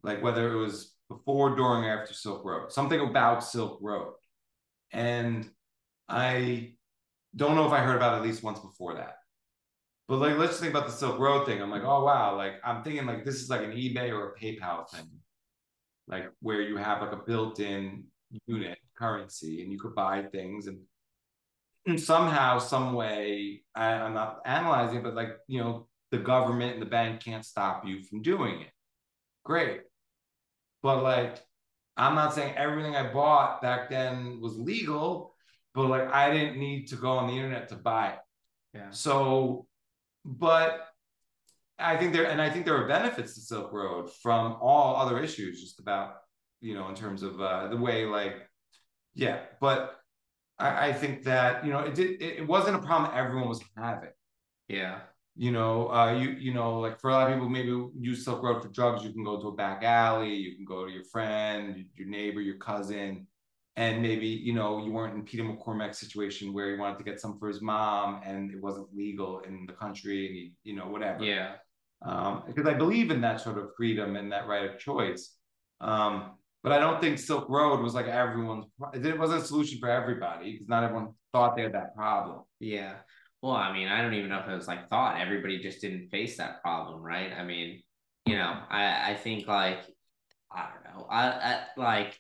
[0.03, 4.15] Like whether it was before, during, or after Silk Road, something about Silk Road.
[4.93, 5.49] And
[6.09, 6.73] I
[7.37, 9.17] don't know if I heard about it at least once before that.
[10.11, 11.63] But like, let's think about the Silk Road thing.
[11.63, 14.37] I'm like, oh wow, like I'm thinking like this is like an eBay or a
[14.37, 15.09] PayPal thing,
[16.09, 18.07] like where you have like a built-in
[18.49, 20.81] unit currency and you could buy things and,
[21.87, 26.73] and somehow, some way, I, I'm not analyzing, it, but like you know, the government
[26.73, 28.73] and the bank can't stop you from doing it.
[29.45, 29.83] Great,
[30.83, 31.39] but like,
[31.97, 35.37] I'm not saying everything I bought back then was legal,
[35.73, 38.19] but like I didn't need to go on the internet to buy it.
[38.75, 38.91] Yeah.
[38.91, 39.69] So
[40.25, 40.87] but
[41.79, 45.19] I think there, and I think there are benefits to Silk Road from all other
[45.23, 46.17] issues, just about,
[46.61, 48.35] you know, in terms of uh, the way, like,
[49.15, 49.41] yeah.
[49.61, 49.97] But
[50.59, 52.23] I, I think that you know, it did.
[52.23, 54.11] It, it wasn't a problem everyone was having.
[54.69, 55.01] Yeah.
[55.37, 57.69] You know, uh, you you know, like for a lot of people, maybe
[57.99, 59.05] use Silk Road for drugs.
[59.05, 60.35] You can go to a back alley.
[60.35, 63.27] You can go to your friend, your neighbor, your cousin
[63.81, 67.19] and maybe you know you weren't in Peter McCormack's situation where he wanted to get
[67.19, 70.87] some for his mom and it wasn't legal in the country and he, you know
[70.87, 71.25] whatever.
[71.25, 71.55] Yeah.
[72.03, 75.35] Um, because I believe in that sort of freedom and that right of choice.
[75.81, 78.67] Um, but I don't think Silk Road was like everyone's.
[78.93, 82.41] It wasn't a solution for everybody because not everyone thought they had that problem.
[82.59, 82.97] Yeah.
[83.41, 85.19] Well, I mean, I don't even know if it was like thought.
[85.19, 87.33] Everybody just didn't face that problem, right?
[87.33, 87.83] I mean,
[88.27, 89.79] you know, I I think like
[90.53, 91.07] I don't know.
[91.11, 92.19] I, I like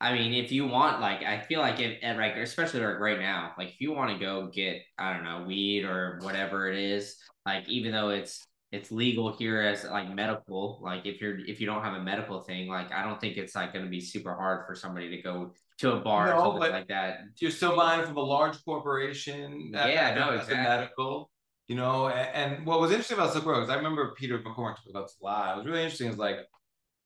[0.00, 3.18] I mean, if you want, like, I feel like if, and like, especially like right
[3.18, 6.78] now, like, if you want to go get, I don't know, weed or whatever it
[6.78, 7.16] is,
[7.46, 11.66] like, even though it's it's legal here as like medical, like, if you're if you
[11.66, 14.34] don't have a medical thing, like, I don't think it's like going to be super
[14.34, 17.20] hard for somebody to go to a bar no, or something like that.
[17.38, 19.70] You're still buying from a large corporation.
[19.72, 20.56] Yeah, no, exactly.
[20.56, 21.30] medical.
[21.68, 24.76] You know, and, and, what was interesting about Silk Road is I remember Peter McCormack
[24.76, 25.54] talked about this a lot.
[25.54, 26.08] It was really interesting.
[26.08, 26.38] Is like,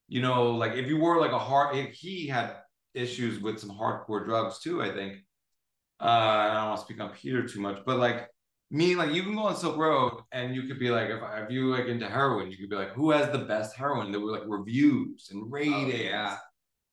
[0.09, 2.57] you know, like if you were like a hard, he had
[2.95, 4.83] issues with some hardcore drugs too.
[4.83, 5.19] I think.
[6.01, 8.29] Uh, I don't want to speak on Peter too much, but like
[8.71, 11.51] me, like you can go on Silk Road and you could be like, if, if
[11.51, 14.11] you like into heroin, you could be like, who has the best heroin?
[14.11, 16.37] There were like reviews and ratings, oh,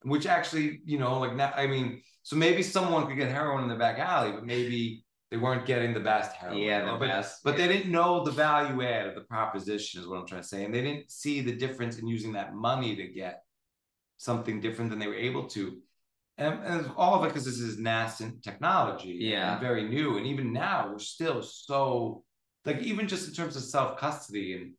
[0.01, 3.69] which actually, you know, like now, I mean, so maybe someone could get heroin in
[3.69, 6.57] the back alley, but maybe they weren't getting the best heroin.
[6.57, 7.43] Yeah, the but, best.
[7.43, 10.47] But they didn't know the value add of the proposition, is what I'm trying to
[10.47, 13.43] say, and they didn't see the difference in using that money to get
[14.17, 15.77] something different than they were able to
[16.37, 19.59] and, and all of it because this is nascent technology yeah.
[19.59, 20.17] very new.
[20.17, 22.23] And even now we're still so
[22.65, 24.73] like even just in terms of self-custody and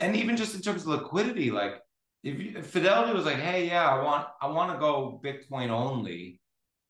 [0.00, 1.80] and even just in terms of liquidity like
[2.24, 5.70] if, you, if fidelity was like hey yeah i want i want to go bitcoin
[5.70, 6.40] only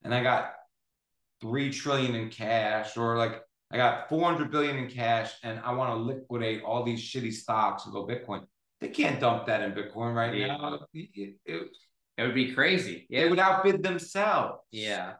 [0.02, 0.52] and i got
[1.40, 5.90] three trillion in cash or like i got 400 billion in cash and i want
[5.90, 8.44] to liquidate all these shitty stocks and go bitcoin
[8.80, 10.46] they can't dump that in bitcoin right yeah.
[10.46, 10.78] now.
[10.94, 11.68] It, it,
[12.18, 13.06] it would be crazy.
[13.08, 13.22] Yeah.
[13.22, 14.58] They would outbid themselves.
[14.72, 15.14] Yeah.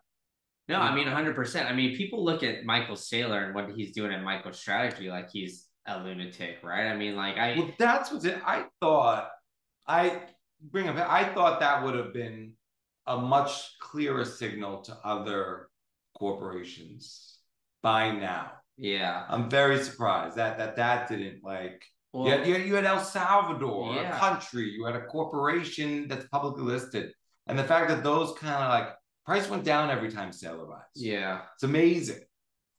[0.69, 1.65] No, I mean 100%.
[1.65, 5.67] I mean, people look at Michael Saylor and what he's doing at MicroStrategy like he's
[5.87, 6.89] a lunatic, right?
[6.89, 9.31] I mean, like I Well, that's what it I thought
[9.87, 10.21] I
[10.61, 12.53] bring up I thought that would have been
[13.07, 15.69] a much clearer signal to other
[16.19, 17.39] corporations
[17.83, 18.51] by now.
[18.77, 19.25] Yeah.
[19.29, 21.83] I'm very surprised that that that didn't like
[22.13, 24.17] well, you, had, you, had, you had El Salvador, yeah.
[24.17, 24.71] a country.
[24.71, 27.13] You had a corporation that's publicly listed,
[27.47, 28.95] and the fact that those kind of like
[29.27, 30.83] price went down every time Saylor rise.
[30.95, 32.21] Yeah, it's amazing.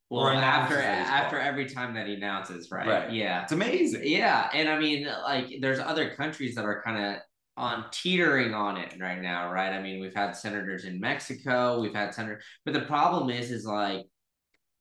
[0.10, 2.88] Well, after after every time that he announces, right?
[2.88, 3.14] Right.
[3.14, 4.02] Yeah, it's amazing.
[4.06, 7.22] Yeah, and I mean, like, there's other countries that are kind of
[7.56, 9.72] on teetering on it right now, right?
[9.72, 13.66] I mean, we've had senators in Mexico, we've had senators, but the problem is, is
[13.66, 14.06] like,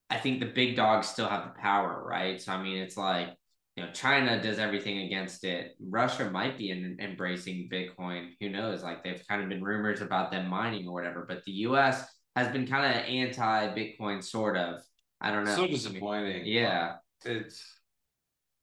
[0.08, 2.40] I think the big dogs still have the power, right?
[2.40, 3.28] So I mean, it's like
[3.78, 5.76] you know china does everything against it.
[5.80, 8.30] Russia might be in, embracing bitcoin.
[8.40, 8.82] Who knows?
[8.82, 12.02] Like they've kind of been rumors about them mining or whatever but the us
[12.34, 14.80] has been kind of anti bitcoin sort of.
[15.20, 15.54] I don't know.
[15.54, 16.42] So disappointing.
[16.46, 16.96] Yeah.
[17.24, 17.64] It's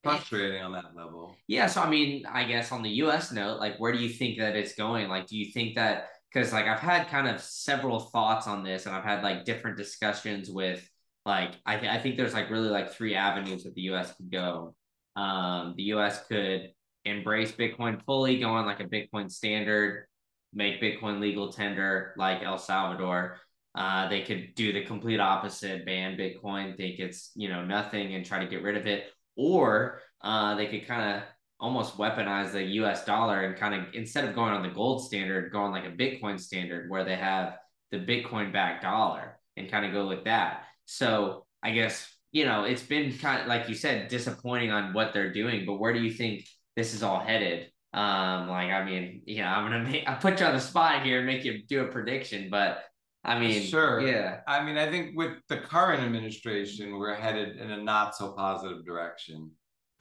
[0.03, 1.37] frustrating on that level.
[1.47, 4.37] Yeah so i mean i guess on the us note like where do you think
[4.39, 5.07] that it's going?
[5.07, 8.85] Like do you think that because like i've had kind of several thoughts on this
[8.85, 10.85] and i've had like different discussions with
[11.25, 14.31] like I, th- I think there's like really like three avenues that the us could
[14.31, 14.75] go
[15.15, 16.71] um, the US could
[17.05, 20.07] embrace Bitcoin fully, go on like a Bitcoin standard,
[20.53, 23.37] make Bitcoin legal tender like El Salvador.
[23.75, 28.25] Uh, they could do the complete opposite, ban Bitcoin, think it's you know nothing, and
[28.25, 29.05] try to get rid of it,
[29.35, 31.23] or uh, they could kind of
[31.59, 35.51] almost weaponize the US dollar and kind of instead of going on the gold standard,
[35.51, 37.57] going like a Bitcoin standard where they have
[37.91, 40.63] the Bitcoin backed dollar and kind of go with that.
[40.85, 45.13] So I guess, you know, it's been kind of like you said, disappointing on what
[45.13, 47.71] they're doing, but where do you think this is all headed?
[47.93, 51.03] Um, like I mean, you know, I'm gonna make I put you on the spot
[51.03, 52.83] here and make you do a prediction, but
[53.23, 54.01] I mean, sure.
[54.01, 54.41] Yeah.
[54.49, 58.85] I mean, I think with the current administration, we're headed in a not so positive
[58.85, 59.49] direction.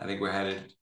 [0.01, 0.72] I think we're headed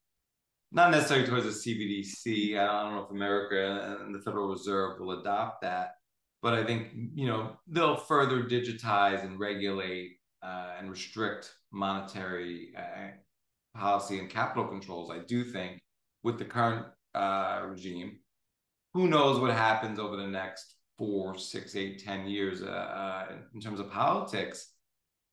[0.73, 2.59] not necessarily towards a CBDC.
[2.59, 5.97] I don't know if America and the Federal Reserve will adopt that,
[6.41, 10.13] but I think you know they'll further digitize and regulate
[10.43, 15.11] uh, and restrict monetary uh, policy and capital controls.
[15.11, 15.81] I do think
[16.23, 18.19] with the current uh, regime,
[18.95, 23.61] who knows what happens over the next four, six, eight, ten years uh, uh, in
[23.61, 24.69] terms of politics.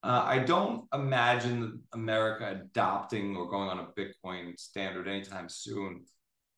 [0.02, 6.06] Uh, I don't imagine America adopting or going on a Bitcoin standard anytime soon.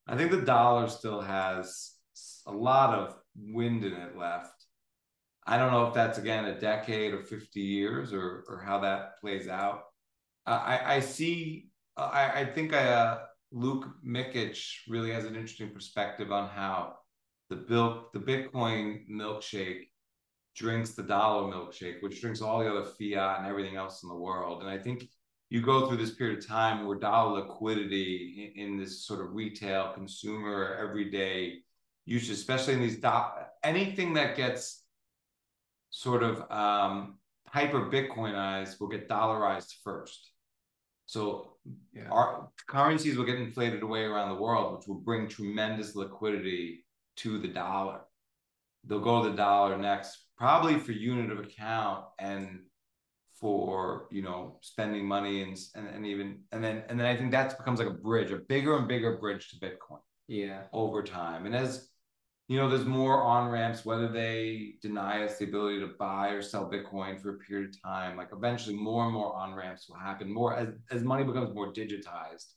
[0.08, 1.94] I think the dollar still has
[2.46, 4.61] a lot of wind in it left.
[5.48, 9.20] I don't know if that's again a decade or 50 years or, or how that
[9.20, 9.84] plays out.
[10.46, 13.20] Uh, I, I see, I, I think I, uh,
[13.52, 16.96] Luke Mikic really has an interesting perspective on how
[17.50, 19.88] the, Bill, the Bitcoin milkshake
[20.56, 24.16] drinks the dollar milkshake, which drinks all the other fiat and everything else in the
[24.16, 24.62] world.
[24.62, 25.08] And I think
[25.50, 29.34] you go through this period of time where dollar liquidity in, in this sort of
[29.34, 31.60] retail consumer everyday
[32.06, 33.10] usage, especially in these do-
[33.64, 34.81] anything that gets
[35.92, 37.18] sort of um,
[37.48, 40.32] hyper Bitcoinized will get dollarized first.
[41.06, 41.58] So
[41.94, 42.08] yeah.
[42.10, 46.86] our currencies will get inflated away around the world, which will bring tremendous liquidity
[47.18, 48.02] to the dollar.
[48.86, 52.62] They'll go to the dollar next probably for unit of account and
[53.36, 57.32] for you know spending money and, and and even and then and then I think
[57.32, 60.00] that becomes like a bridge, a bigger and bigger bridge to Bitcoin.
[60.28, 60.64] Yeah.
[60.72, 61.91] Over time, and as
[62.52, 66.42] you know, there's more on ramps, whether they deny us the ability to buy or
[66.42, 68.18] sell Bitcoin for a period of time.
[68.18, 70.30] Like eventually, more and more on ramps will happen.
[70.30, 72.48] More as as money becomes more digitized,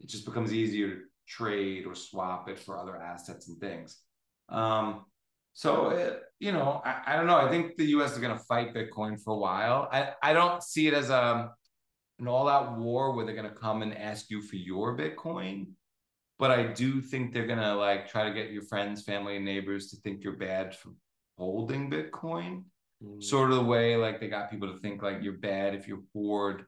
[0.00, 3.98] it just becomes easier to trade or swap it for other assets and things.
[4.48, 5.04] Um,
[5.52, 7.36] so, it, you know, I, I, don't know.
[7.36, 9.86] I think the US is going to fight Bitcoin for a while.
[9.92, 11.50] I, I don't see it as a,
[12.20, 15.72] an all out war where they're going to come and ask you for your Bitcoin.
[16.40, 19.44] But I do think they're going to like try to get your friends, family, and
[19.44, 20.90] neighbors to think you're bad for
[21.36, 22.64] holding Bitcoin.
[23.04, 23.22] Mm.
[23.22, 26.04] Sort of the way like they got people to think like you're bad if you
[26.14, 26.64] hoard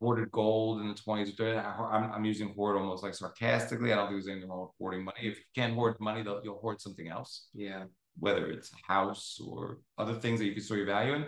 [0.00, 1.92] hoarded gold in the 20s or 30s.
[1.92, 3.92] I'm, I'm using hoard almost like sarcastically.
[3.92, 5.18] I don't think there's anything wrong with hoarding money.
[5.20, 7.48] If you can't hoard money, you'll hoard something else.
[7.52, 7.84] Yeah.
[8.18, 11.26] Whether it's a house or other things that you can store your value in.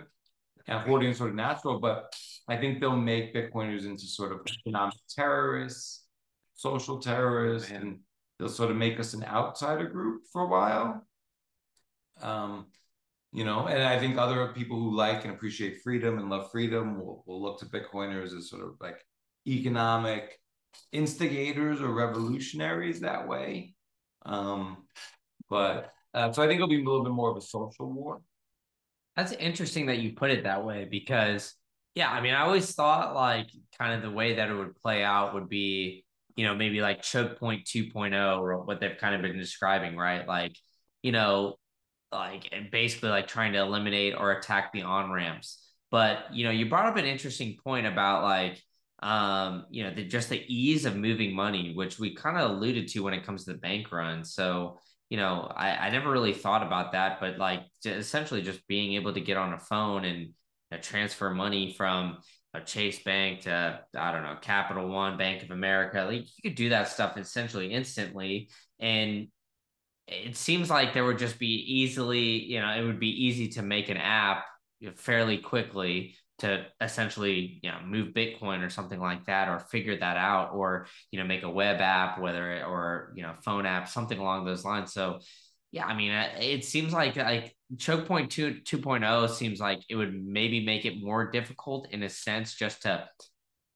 [0.67, 2.15] And hoarding is sort of natural, but
[2.47, 6.02] I think they'll make Bitcoiners into sort of economic terrorists,
[6.55, 7.99] social terrorists, and
[8.37, 11.05] they'll sort of make us an outsider group for a while.
[12.21, 12.67] Um,
[13.35, 16.99] you know and i think other people who like and appreciate freedom and love freedom
[16.99, 19.03] will, will look to bitcoiners as sort of like
[19.47, 20.39] economic
[20.91, 23.73] instigators or revolutionaries that way.
[24.25, 24.85] Um
[25.49, 28.21] but uh, so i think it'll be a little bit more of a social war.
[29.15, 31.53] That's interesting that you put it that way because
[31.95, 33.47] yeah i mean i always thought like
[33.77, 36.02] kind of the way that it would play out would be
[36.35, 40.27] you know maybe like choke point 2.0 or what they've kind of been describing right
[40.27, 40.55] like
[41.01, 41.57] you know
[42.13, 45.59] like basically like trying to eliminate or attack the on ramps.
[45.91, 48.61] But you know, you brought up an interesting point about like
[49.01, 52.87] um, you know, the, just the ease of moving money, which we kind of alluded
[52.89, 54.23] to when it comes to the bank run.
[54.23, 54.79] So,
[55.09, 59.13] you know, I, I never really thought about that, but like essentially just being able
[59.13, 60.29] to get on a phone and
[60.71, 62.19] uh, transfer money from
[62.53, 66.03] a Chase Bank to I don't know Capital One, Bank of America.
[66.03, 68.49] Like you could do that stuff essentially instantly,
[68.79, 69.27] and
[70.07, 73.61] it seems like there would just be easily, you know, it would be easy to
[73.61, 74.45] make an app
[74.97, 80.17] fairly quickly to essentially, you know, move Bitcoin or something like that, or figure that
[80.17, 83.87] out, or you know, make a web app, whether it, or you know, phone app,
[83.87, 84.93] something along those lines.
[84.93, 85.19] So,
[85.71, 90.13] yeah, I mean, it seems like like choke point two 2.0 seems like it would
[90.25, 93.07] maybe make it more difficult in a sense just to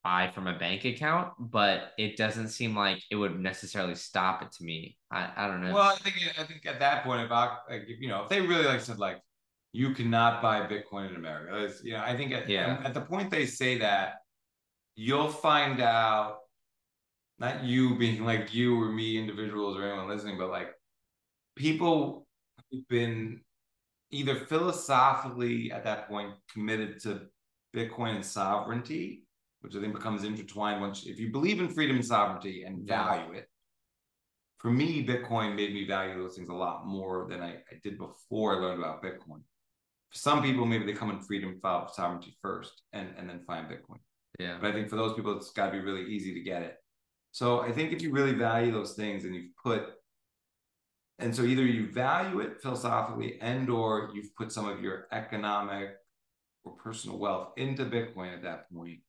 [0.04, 4.52] buy from a bank account, but it doesn't seem like it would necessarily stop it
[4.54, 4.98] to me.
[5.12, 5.74] I, I don't know.
[5.74, 8.41] Well, I think I think at that point, if I like, you know, if they
[8.41, 9.22] really like said like
[9.74, 12.82] you cannot buy Bitcoin in America, it's, you know, I think at, yeah.
[12.84, 14.16] at the point they say that,
[14.95, 16.38] you'll find out.
[17.39, 20.70] Not you being like you or me, individuals or anyone listening, but like
[21.56, 22.26] people
[22.72, 23.41] who've been
[24.12, 27.22] either philosophically at that point committed to
[27.76, 29.28] Bitcoin and sovereignty
[29.62, 33.34] which I think becomes intertwined once if you believe in freedom and sovereignty and value
[33.34, 33.49] it.
[34.60, 37.97] For me, Bitcoin made me value those things a lot more than I, I did
[37.97, 39.41] before I learned about Bitcoin.
[40.10, 43.68] For some people, maybe they come in freedom, fo- sovereignty first, and and then find
[43.68, 43.99] Bitcoin.
[44.39, 44.58] Yeah.
[44.60, 46.78] But I think for those people, it's got to be really easy to get it.
[47.32, 49.89] So I think if you really value those things and you've put,
[51.20, 55.89] and so either you value it philosophically and or you've put some of your economic
[56.63, 58.99] or personal wealth into Bitcoin at that point,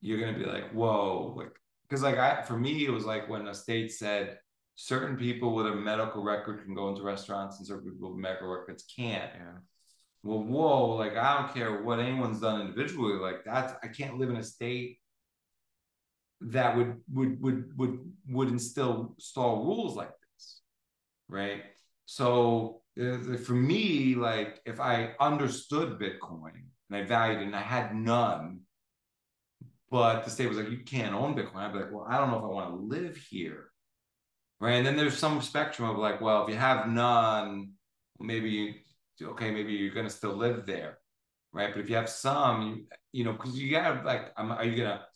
[0.00, 1.52] you're gonna be like, whoa, like
[1.88, 4.38] because like I for me, it was like when a state said
[4.76, 8.48] certain people with a medical record can go into restaurants and certain people with medical
[8.48, 9.58] records can't Yeah.
[10.22, 14.30] well, whoa, like I don't care what anyone's done individually, like that's I can't live
[14.30, 14.98] in a state
[16.40, 20.10] that would would would would would instill stall rules like
[21.32, 21.62] right?
[22.04, 26.52] So uh, for me, like if I understood Bitcoin
[26.90, 28.60] and I valued it and I had none,
[29.90, 32.30] but the state was like, you can't own Bitcoin, I'd be like, well, I don't
[32.30, 33.70] know if I want to live here,
[34.60, 34.74] right?
[34.74, 37.72] And then there's some spectrum of like, well, if you have none,
[38.20, 38.74] maybe you
[39.22, 40.98] okay, maybe you're gonna still live there,
[41.52, 41.72] right?
[41.72, 44.76] But if you have some, you, you know, because you gotta like, um, are you
[44.76, 45.06] gonna?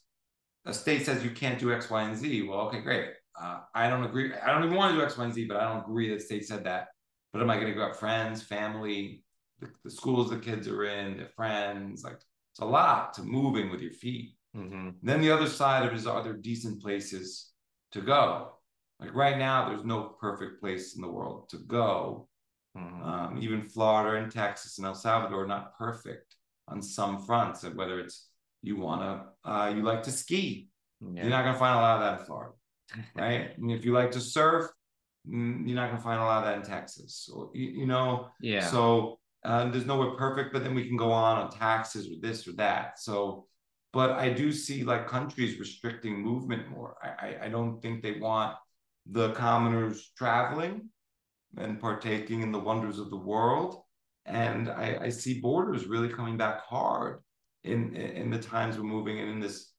[0.64, 2.42] A state says you can't do X, Y, and Z.
[2.42, 3.10] Well, okay, great.
[3.40, 4.32] Uh, I don't agree.
[4.34, 6.22] I don't even want to do X, Y, and Z, but I don't agree that
[6.22, 6.88] state said that.
[7.32, 9.22] But am I gonna go out friends, family,
[9.60, 12.02] the, the schools the kids are in, their friends?
[12.02, 14.36] Like, it's a lot to moving with your feet.
[14.56, 14.90] Mm-hmm.
[15.02, 17.52] Then the other side of it is are there decent places
[17.92, 18.52] to go?
[19.00, 22.28] Like right now, there's no perfect place in the world to go
[22.76, 23.02] Mm-hmm.
[23.02, 26.36] um, even Florida and Texas and El Salvador are not perfect
[26.68, 27.64] on some fronts.
[27.64, 28.28] And whether it's
[28.62, 30.68] you want to, uh, you like to ski,
[31.00, 31.22] yeah.
[31.22, 32.52] you're not going to find a lot of that in Florida,
[33.14, 33.50] right?
[33.56, 34.66] and if you like to surf,
[35.28, 37.28] mm, you're not going to find a lot of that in Texas.
[37.32, 38.66] Or you, you know, yeah.
[38.66, 42.48] so uh, there's nowhere perfect, but then we can go on on taxes or this
[42.48, 42.98] or that.
[42.98, 43.46] So,
[43.92, 46.96] but I do see like countries restricting movement more.
[47.02, 48.56] I, I, I don't think they want
[49.10, 50.88] the commoners traveling
[51.56, 53.82] and partaking in the wonders of the world.
[54.26, 57.20] And I, I see borders really coming back hard
[57.62, 59.72] in in the times we're moving in, in this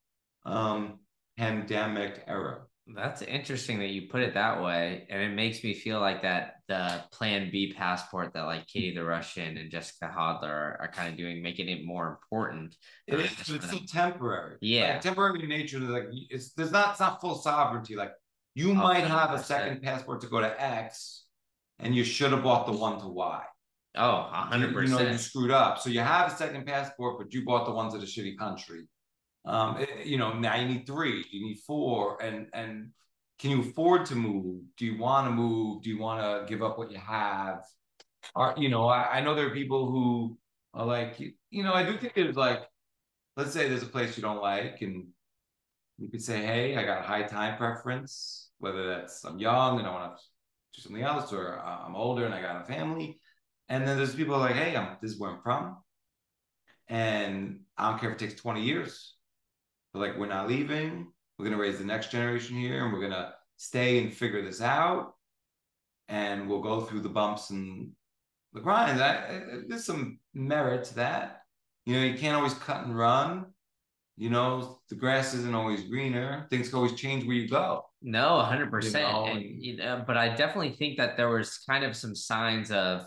[0.45, 0.99] um,
[1.38, 2.62] pandemic era.
[2.96, 6.56] That's interesting that you put it that way, and it makes me feel like that
[6.70, 11.10] the Plan B passport that like Katie the Russian and Jessica Hodler are, are kind
[11.12, 12.76] of doing, making it more important.
[13.06, 14.56] It is, but it's still temporary.
[14.62, 14.94] Yeah.
[14.94, 15.80] Like, temporary in nature.
[15.80, 17.96] Like it's there's not it's not full sovereignty.
[17.98, 18.12] Like
[18.56, 21.26] you Oh, might have a second passport to go to X,
[21.80, 23.44] and you should have bought the one to Y.
[23.96, 25.80] Oh, a hundred You- You know, you screwed up.
[25.80, 28.88] So you have a second passport, but you bought the ones at the shitty country.
[29.46, 32.92] Um, it- you know, now you need three, you need four, and and
[33.40, 34.64] can you afford to move?
[34.78, 35.84] Do you want to move?
[35.84, 37.64] Do you want to give up what you have?
[38.36, 40.38] Are you know, I, I know there are people who
[40.74, 42.64] are like, you, you know, I do think there's like,
[43.36, 45.08] let's say there's a place you don't like, and
[45.98, 49.88] you could say, hey, I got a high time preference, whether that's I'm young and
[49.88, 50.24] I want to
[50.76, 53.20] do something else, or I'm older and I got a family.
[53.70, 55.78] And then there's people like, hey, I'm this is where I'm from.
[56.88, 59.16] And I don't care if it takes 20 years.
[59.94, 61.08] But like, we're not leaving.
[61.38, 65.14] We're gonna raise the next generation here and we're gonna stay and figure this out.
[66.10, 67.92] And we'll go through the bumps and
[68.54, 69.02] the grind.
[69.02, 71.42] I, I, there's some merit to that.
[71.86, 73.46] You know, you can't always cut and run.
[74.18, 76.48] You know, the grass isn't always greener.
[76.50, 77.84] Things can always change where you go.
[78.02, 79.08] No, hundred percent.
[79.12, 82.16] know, And and- you know, but I definitely think that there was kind of some
[82.16, 83.04] signs of,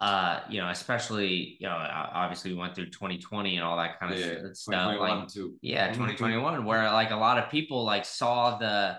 [0.00, 4.12] uh, you know, especially you know, obviously we went through 2020 and all that kind
[4.12, 4.54] of Yeah, stuff.
[4.64, 5.56] 2021 Like, too.
[5.60, 5.96] yeah, Mhm.
[5.96, 8.98] 2021, where like a lot of people like saw the,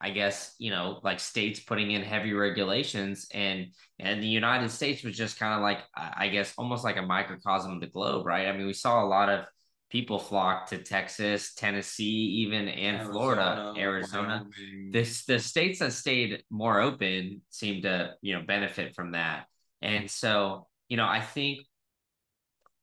[0.00, 3.66] I guess you know, like states putting in heavy regulations, and
[3.98, 7.72] and the United States was just kind of like, I guess, almost like a microcosm
[7.72, 8.48] of the globe, right?
[8.48, 9.44] I mean, we saw a lot of
[9.90, 14.92] people flock to Texas, Tennessee, even and Florida, Arizona Wyoming.
[14.92, 19.46] the, the states that stayed more open seem to you know benefit from that
[19.82, 21.60] and so you know i think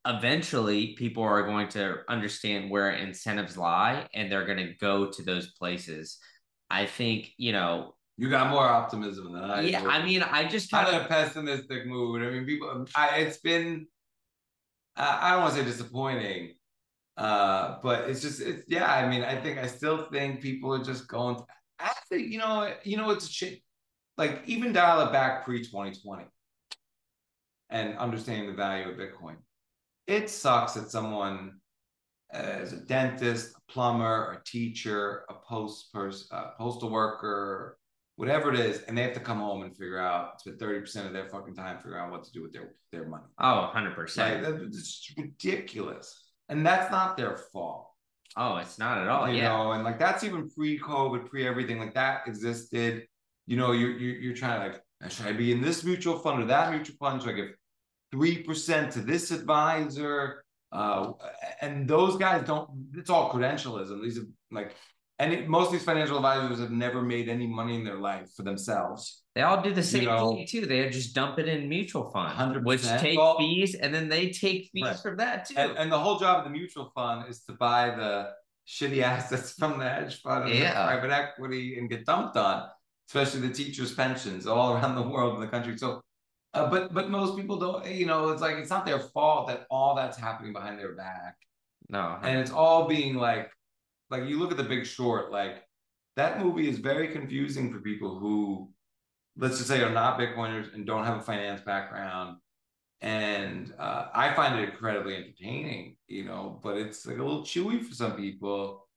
[0.06, 5.22] eventually people are going to understand where incentives lie and they're going to go to
[5.22, 6.18] those places
[6.70, 9.88] i think you know You got more optimism than I yeah do.
[9.88, 12.22] i mean i just kind of a pessimistic mood.
[12.22, 12.86] I mean, people.
[12.94, 13.86] I, it's been.
[14.96, 16.54] I I don't want to say disappointing,
[17.16, 18.40] uh, but it's just.
[18.40, 18.90] It's yeah.
[18.92, 21.36] I mean, I think I still think people are just going.
[21.78, 22.72] I think you know.
[22.84, 23.60] You know, it's a shit.
[24.16, 26.24] Like even dial it back pre twenty twenty,
[27.70, 29.36] and understanding the value of Bitcoin.
[30.06, 31.60] It sucks that someone
[32.32, 37.78] uh, as a dentist, a plumber, a teacher, a post person, a postal worker,
[38.16, 41.06] whatever it is, and they have to come home and figure out spend thirty percent
[41.06, 43.24] of their fucking time figuring out what to do with their their money.
[43.38, 47.90] oh 100% Like that- it's ridiculous, and that's not their fault.
[48.36, 49.28] Oh, it's not at all.
[49.28, 49.48] you yeah.
[49.48, 53.06] know, and like that's even pre-COVID, pre-everything, like that existed.
[53.46, 56.42] You know, you're you're, you're trying to like, should I be in this mutual fund
[56.42, 57.22] or that mutual fund?
[57.22, 57.48] Should I give
[58.12, 60.44] three percent to this advisor?
[60.70, 61.12] Uh,
[61.62, 62.68] and those guys don't.
[62.94, 64.02] It's all credentialism.
[64.02, 64.74] These are like,
[65.18, 68.28] and it, most of these financial advisors have never made any money in their life
[68.36, 69.22] for themselves.
[69.34, 70.66] They all do the same You know, thing too.
[70.66, 72.64] They just dump it in mutual funds, 100%.
[72.64, 74.96] which take Well- fees, and then they take fees Right.
[74.98, 75.54] from that too.
[75.56, 78.30] And, and the whole job of the mutual fund is to buy the
[78.66, 80.84] shitty assets from the hedge fund and Yeah.
[80.86, 82.68] private equity and get dumped on,
[83.08, 85.78] especially the teachers' pensions all around the world in the country.
[85.78, 86.02] So,
[86.54, 87.86] uh, but but most people don't.
[87.86, 91.36] You know, it's like it's not their fault that all that's happening behind their back,
[91.88, 93.50] no, and it's all being like,
[94.10, 95.62] like you look at The Big Short, like
[96.16, 98.70] that movie is very confusing for people who,
[99.36, 102.38] let's just say, are not Bitcoiners and don't have a finance background
[103.00, 107.84] and uh, I find it incredibly entertaining, you know, but it's like a little chewy
[107.84, 108.88] for some people,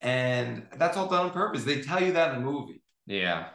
[0.00, 1.64] and that's all done on purpose.
[1.64, 2.82] They tell you that in the movie.
[3.06, 3.48] yeah.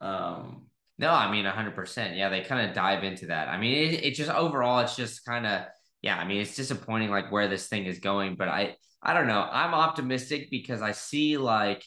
[0.00, 0.66] Um,
[1.02, 2.14] No, I mean hundred percent.
[2.16, 3.48] Yeah, they kind of dive into that.
[3.48, 5.62] I mean, it, it just overall, it's just kind of
[6.00, 6.16] yeah.
[6.16, 9.48] I mean, it's disappointing like where this thing is going, but I I don't know.
[9.50, 11.84] I'm optimistic because I see like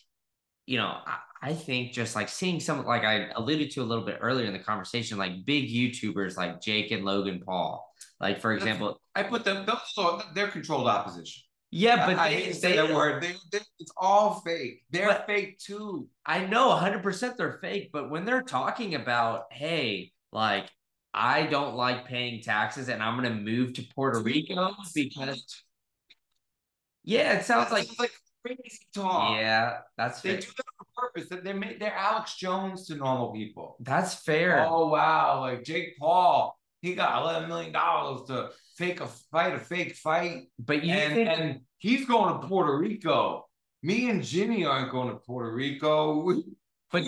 [0.65, 4.03] you know I, I think just like seeing some like I alluded to a little
[4.03, 7.89] bit earlier in the conversation, like big YouTubers like Jake and Logan Paul.
[8.19, 11.44] Like for example, I put them; those are, they're controlled opposition.
[11.77, 13.21] Yeah, but I, I they, hate to say they- that word.
[13.23, 14.83] They, they, it's all fake.
[14.91, 16.07] They're But- fake too.
[16.25, 20.69] I know 100% they're fake, but when they're talking about, hey, like,
[21.13, 25.63] I don't like paying taxes and I'm going to move to Puerto Rico because,
[27.03, 28.11] yeah, it sounds like, like
[28.45, 29.37] crazy talk.
[29.39, 30.41] yeah, that's they fair.
[30.41, 31.29] do that on purpose.
[31.29, 33.77] That they make they're Alex Jones to normal people.
[33.79, 34.65] That's fair.
[34.67, 39.59] Oh wow, like Jake Paul, he got eleven million dollars to fake a fight, a
[39.59, 43.45] fake fight, but you and think, and he's going to Puerto Rico.
[43.83, 46.21] Me and Jimmy aren't going to Puerto Rico.
[46.23, 46.43] We,
[46.91, 47.03] but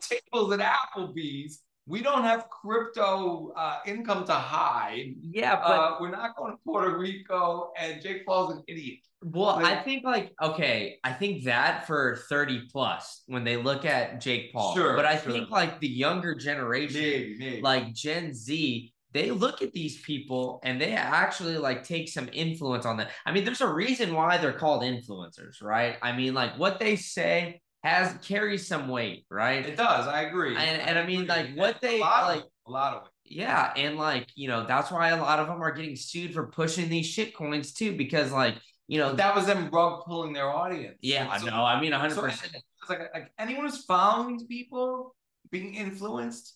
[0.00, 1.60] tables at Applebee's.
[1.86, 5.14] We don't have crypto uh, income to hide.
[5.20, 9.00] yeah, but, Uh, we're not going to Puerto Rico, and Jake Paul's an idiot.
[9.22, 14.20] well, I think, like, okay, I think that for 30 plus when they look at
[14.22, 14.74] Jake Paul.
[14.74, 15.32] Sure, but I sure.
[15.32, 17.60] think, like, the younger generation, Maybe, maybe.
[17.62, 22.84] like Gen Z, they look at these people and they actually like take some influence
[22.84, 23.08] on them.
[23.24, 25.96] I mean, there's a reason why they're called influencers, right?
[26.02, 29.64] I mean, like what they say has carries some weight, right?
[29.64, 30.06] it does.
[30.08, 30.56] I agree.
[30.56, 33.10] And- and I mean, like, what they, a lot of like- a lot of it.
[33.26, 36.46] Yeah, and like you know, that's why a lot of them are getting sued for
[36.48, 38.56] pushing these shit coins too, because like
[38.88, 40.98] you know, that was them rug pulling their audience.
[41.02, 41.64] yeah, I So- know.
[41.64, 42.54] I mean, hundred so percent.
[42.54, 45.14] it's like like anyone who's following these people
[45.50, 46.54] being influenced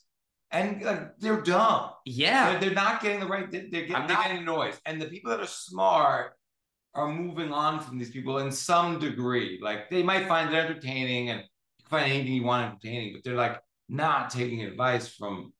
[0.51, 1.91] and like they're dumb.
[2.05, 3.51] Yeah, They're, they're not getting the right.
[3.51, 6.33] They're, they're, getting, I'm they're not- getting noise, and the people that are smart
[6.95, 9.59] are moving on from these people in some degree.
[9.63, 13.23] Like they might find it entertaining, and you can find anything you want entertaining, but
[13.25, 15.53] they're like not taking advice from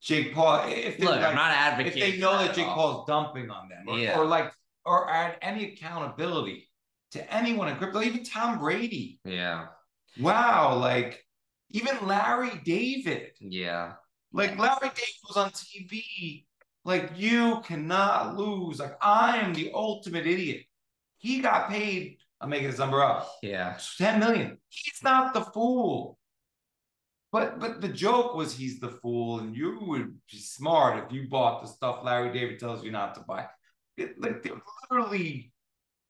[0.00, 0.64] Jake Paul.
[0.66, 2.02] If they're look, like, I'm not advocating.
[2.02, 2.66] if they know that Jake.
[2.66, 4.18] Paul's dumping on them, or, Yeah.
[4.18, 4.52] or like,
[4.84, 6.68] or add any accountability
[7.12, 9.20] to anyone in crypto, even Tom Brady.
[9.24, 9.66] Yeah,
[10.18, 11.22] Wow, like
[11.70, 13.92] even Larry David, yeah,
[14.36, 16.44] like Larry David was on TV.
[16.84, 18.78] Like you cannot lose.
[18.78, 20.62] Like I am the ultimate idiot.
[21.18, 22.18] He got paid.
[22.40, 23.30] I'm making this number up.
[23.42, 23.78] yeah.
[23.96, 24.58] 10 million.
[24.68, 26.18] He's not the fool.
[27.32, 31.28] But but the joke was he's the fool, and you would be smart if you
[31.28, 33.46] bought the stuff Larry David tells you not to buy.
[33.96, 34.60] It, like they're
[34.90, 35.52] literally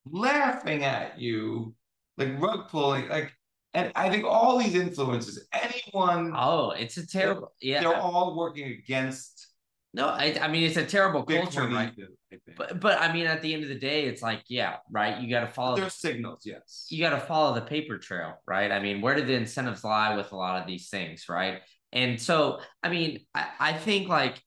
[0.04, 1.74] laughing at you,
[2.18, 3.32] like rug pulling, like.
[3.76, 7.52] And I think all these influences, anyone, Oh, it's a terrible.
[7.60, 9.48] Yeah, they're all working against
[9.96, 11.90] no, I, I mean it's a terrible culture, right?
[11.98, 12.38] I.
[12.56, 15.18] But but I mean, at the end of the day, it's like, yeah, right.
[15.18, 15.76] You got to follow.
[15.76, 16.86] There's signals, yes.
[16.90, 18.70] you got to follow the paper trail, right?
[18.70, 21.60] I mean, where do the incentives lie with a lot of these things, right?
[21.92, 24.42] And so, I mean, I, I think like,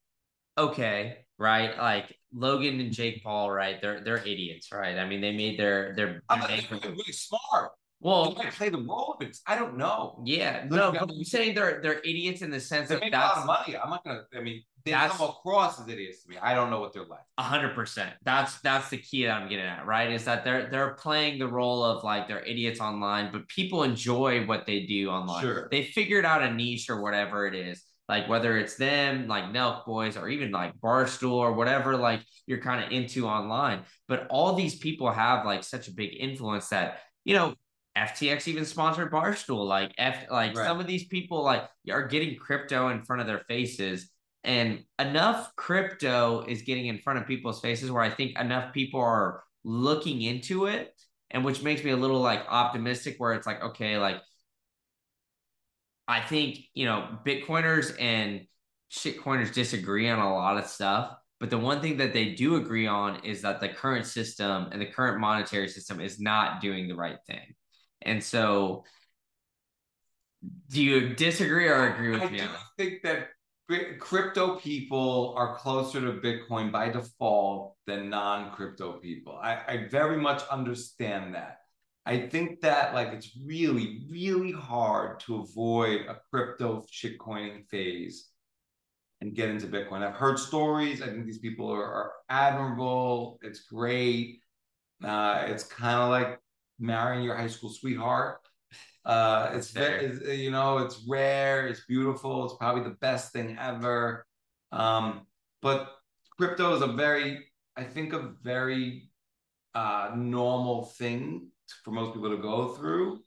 [0.55, 3.81] okay, right, like Logan and Jake Paul, right?
[3.81, 4.99] They're they're idiots, right?
[4.99, 7.71] I mean, they made their their, their not really, really smart.
[8.01, 9.37] Well, They might play the role of it.
[9.45, 10.21] I don't know.
[10.25, 13.13] yeah, Look, no, but I'm saying they're they're idiots in the sense They that make
[13.13, 13.77] a lot that's of money.
[13.77, 14.23] I'm not gonna.
[14.35, 16.37] I mean, they come across as idiots to me.
[16.41, 17.19] I don't know what they're like.
[17.37, 18.13] Hundred percent.
[18.23, 20.11] That's that's the key that I'm getting at, right?
[20.11, 24.45] Is that they're they're playing the role of like they're idiots online, but people enjoy
[24.45, 25.41] what they do online.
[25.41, 25.67] Sure.
[25.69, 27.83] They figured out a niche or whatever it is.
[28.07, 32.61] Like whether it's them, like Nelk Boys, or even like Barstool or whatever, like you're
[32.61, 33.81] kind of into online.
[34.07, 37.53] But all these people have like such a big influence that, you know,
[37.99, 39.67] FTX even sponsored Barstool.
[39.67, 40.65] Like F like Right.
[40.65, 44.09] some of these people like are getting crypto in front of their faces
[44.43, 49.01] and enough crypto is getting in front of people's faces where I think enough people
[49.01, 50.93] are looking into it
[51.31, 54.17] and which makes me a little like optimistic where it's like okay like
[56.07, 58.41] i think you know bitcoiners and
[58.91, 62.87] shitcoiners disagree on a lot of stuff but the one thing that they do agree
[62.87, 66.95] on is that the current system and the current monetary system is not doing the
[66.95, 67.53] right thing
[68.01, 68.83] and so
[70.69, 73.29] do you disagree or agree with I me on think that
[73.99, 79.37] crypto people are closer to Bitcoin by default than non-crypto people.
[79.41, 81.59] I, I very much understand that.
[82.05, 88.29] I think that like it's really, really hard to avoid a crypto shitcoining phase
[89.21, 90.01] and get into Bitcoin.
[90.01, 91.01] I've heard stories.
[91.03, 93.37] I think these people are, are admirable.
[93.43, 94.39] It's great.
[95.03, 96.39] Uh, it's kind of like
[96.79, 98.39] marrying your high school sweetheart.
[99.05, 104.25] Uh, it's, it's you know it's rare, it's beautiful, it's probably the best thing ever.
[104.71, 105.25] Um,
[105.61, 105.91] but
[106.37, 109.09] crypto is a very, I think, a very
[109.73, 111.51] uh, normal thing
[111.83, 113.21] for most people to go through.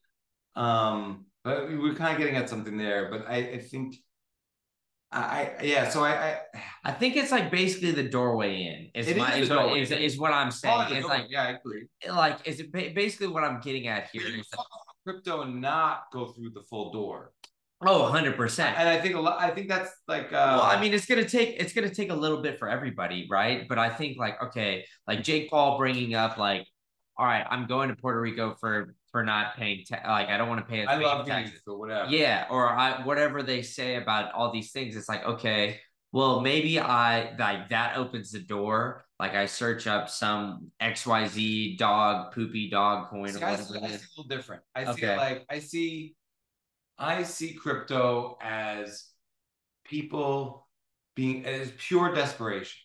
[0.54, 3.10] Um, but we're kind of getting at something there.
[3.10, 3.96] But I, I think
[5.18, 6.38] I, yeah, so I, I,
[6.84, 9.00] I think it's like basically the doorway in.
[9.00, 10.74] Is it my, is, what, is, is, what I'm saying.
[10.74, 11.86] Oh, it's like yeah, I agree.
[12.08, 14.22] Like is it basically what I'm getting at here?
[14.26, 14.48] Is
[15.04, 17.32] crypto and not go through the full door.
[17.84, 18.60] Oh, 100%.
[18.76, 21.28] And I think a lot I think that's like uh Well, I mean, it's to
[21.28, 23.68] take it's going to take a little bit for everybody, right?
[23.68, 26.66] But I think like okay, like Jake Paul bringing up like
[27.18, 30.48] all right, I'm going to Puerto Rico for for not paying ta- like I don't
[30.48, 32.10] want to pay I love taxes or whatever.
[32.10, 35.78] Yeah, or I whatever they say about all these things it's like okay,
[36.10, 42.32] well maybe I like that opens the door like I search up some XYZ dog
[42.34, 43.62] poopy dog coin see, or whatever.
[43.62, 44.62] I see, I see a little different.
[44.74, 45.00] I okay.
[45.00, 46.16] see like I see
[46.98, 49.04] I see crypto as
[49.84, 50.66] people
[51.14, 52.80] being as pure desperation.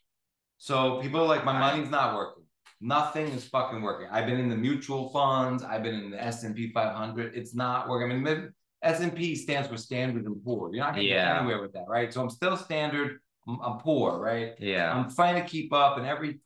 [0.58, 2.44] So people are like my money's not working.
[2.80, 4.08] Nothing is fucking working.
[4.12, 5.64] I've been in the mutual funds.
[5.64, 7.36] I've been in the S and P 500.
[7.36, 8.12] It's not working.
[8.12, 8.54] I mean,
[8.84, 10.72] S and P stands for Standard and Poor.
[10.72, 11.34] You're not gonna yeah.
[11.34, 12.14] get anywhere with that, right?
[12.14, 13.20] So I'm still standard.
[13.48, 14.54] I'm, I'm poor, right?
[14.60, 14.94] Yeah.
[14.94, 16.40] I'm trying to keep up, and every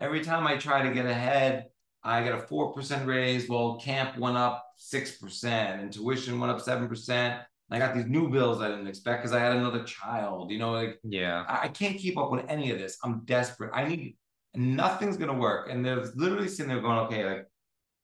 [0.00, 1.66] every time I try to get ahead,
[2.02, 3.48] I get a four percent raise.
[3.48, 7.40] Well, camp went up six percent, and tuition went up seven percent.
[7.70, 10.50] I got these new bills I didn't expect because I had another child.
[10.50, 12.98] You know, like yeah, I, I, can't keep up with any of this.
[13.02, 13.70] I'm desperate.
[13.72, 14.16] I need
[14.54, 15.68] nothing's gonna work.
[15.70, 17.46] And they're literally sitting there going, okay, like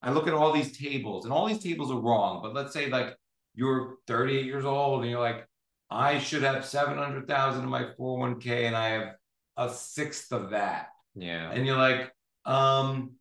[0.02, 2.40] I look at all these tables, and all these tables are wrong.
[2.42, 3.16] But let's say like
[3.54, 5.48] you're 38 years old, and you're like,
[5.90, 9.08] I should have 700,000 in my 401k and I have
[9.56, 10.88] a sixth of that.
[11.14, 11.50] Yeah.
[11.50, 12.12] And you're like,
[12.44, 13.12] um,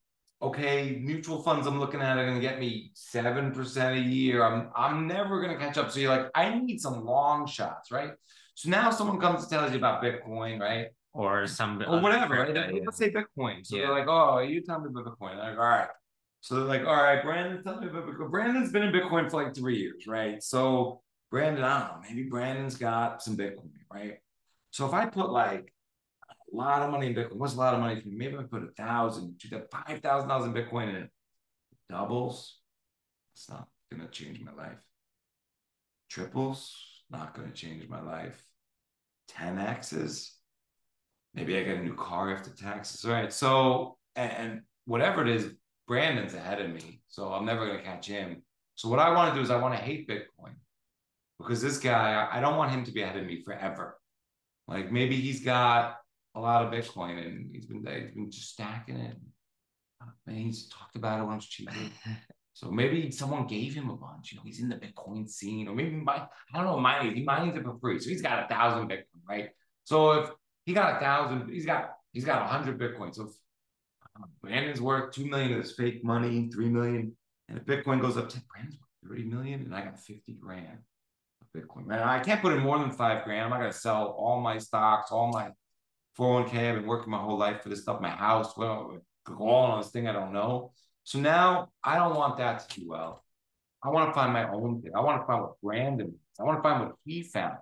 [0.42, 4.44] okay, mutual funds I'm looking at are going to get me 7% a year.
[4.44, 5.92] I'm, I'm never going to catch up.
[5.92, 8.12] So you're like, I need some long shots, right?
[8.56, 10.88] So now someone comes and tells you about Bitcoin, right?
[11.18, 12.36] Or some, or whatever.
[12.36, 12.86] Right?
[12.86, 13.66] Let's say Bitcoin.
[13.66, 13.88] So yeah.
[13.88, 15.36] they're like, oh, you tell me about Bitcoin.
[15.36, 15.88] They're like, all right.
[16.42, 18.30] So they're like, all right, Brandon, tell me about Bitcoin.
[18.30, 20.44] Brandon's been in Bitcoin for like three years, right?
[20.44, 21.02] So
[21.32, 24.20] Brandon, I don't know, maybe Brandon's got some Bitcoin, right?
[24.70, 25.74] So if I put like
[26.30, 28.16] a lot of money in Bitcoin, what's a lot of money for me?
[28.16, 31.10] Maybe I put a thousand, two thousand, five thousand dollars in Bitcoin and it
[31.90, 32.60] doubles.
[33.34, 34.78] It's not gonna change my life.
[36.12, 36.78] Triples,
[37.10, 38.40] not gonna change my life.
[39.32, 40.37] 10x's,
[41.38, 43.32] maybe I get a new car after taxes, right?
[43.32, 45.54] So and, and whatever it is,
[45.88, 48.42] Brandon's ahead of me, so I'm never gonna catch him.
[48.76, 50.56] So what I want to do is I want to hate Bitcoin
[51.40, 53.98] because this guy, I don't want him to be ahead of me forever.
[54.68, 55.98] Like maybe he's got
[56.36, 59.16] a lot of Bitcoin and he's been he's been just stacking it.
[60.02, 61.74] Uh, and he's talked about it once cheaper.
[62.54, 64.32] So maybe someone gave him a bunch.
[64.32, 67.16] You know, he's in the Bitcoin scene, or maybe my I don't know, mining.
[67.16, 69.50] He mines it for free, so he's got a thousand Bitcoin, right?
[69.84, 70.30] So if
[70.68, 73.16] he got a thousand, he's got he's got a hundred Bitcoin.
[73.16, 77.16] So uh, Brandon's worth two million of this fake money, three million,
[77.48, 80.80] and if Bitcoin goes up to Brandon's worth thirty million, and I got fifty grand.
[81.42, 81.88] Of Bitcoin.
[81.88, 83.46] Man, I can't put in more than five grand.
[83.46, 85.52] I'm not gonna sell all my stocks, all my
[86.20, 86.70] 401k.
[86.70, 89.00] I've been working my whole life for this stuff, my house, well,
[89.40, 90.74] all on this thing I don't know.
[91.04, 93.24] So now I don't want that to do well.
[93.84, 94.92] I want to find my own thing.
[94.96, 96.40] I want to find what Brandon is.
[96.40, 97.58] I want to find what he found.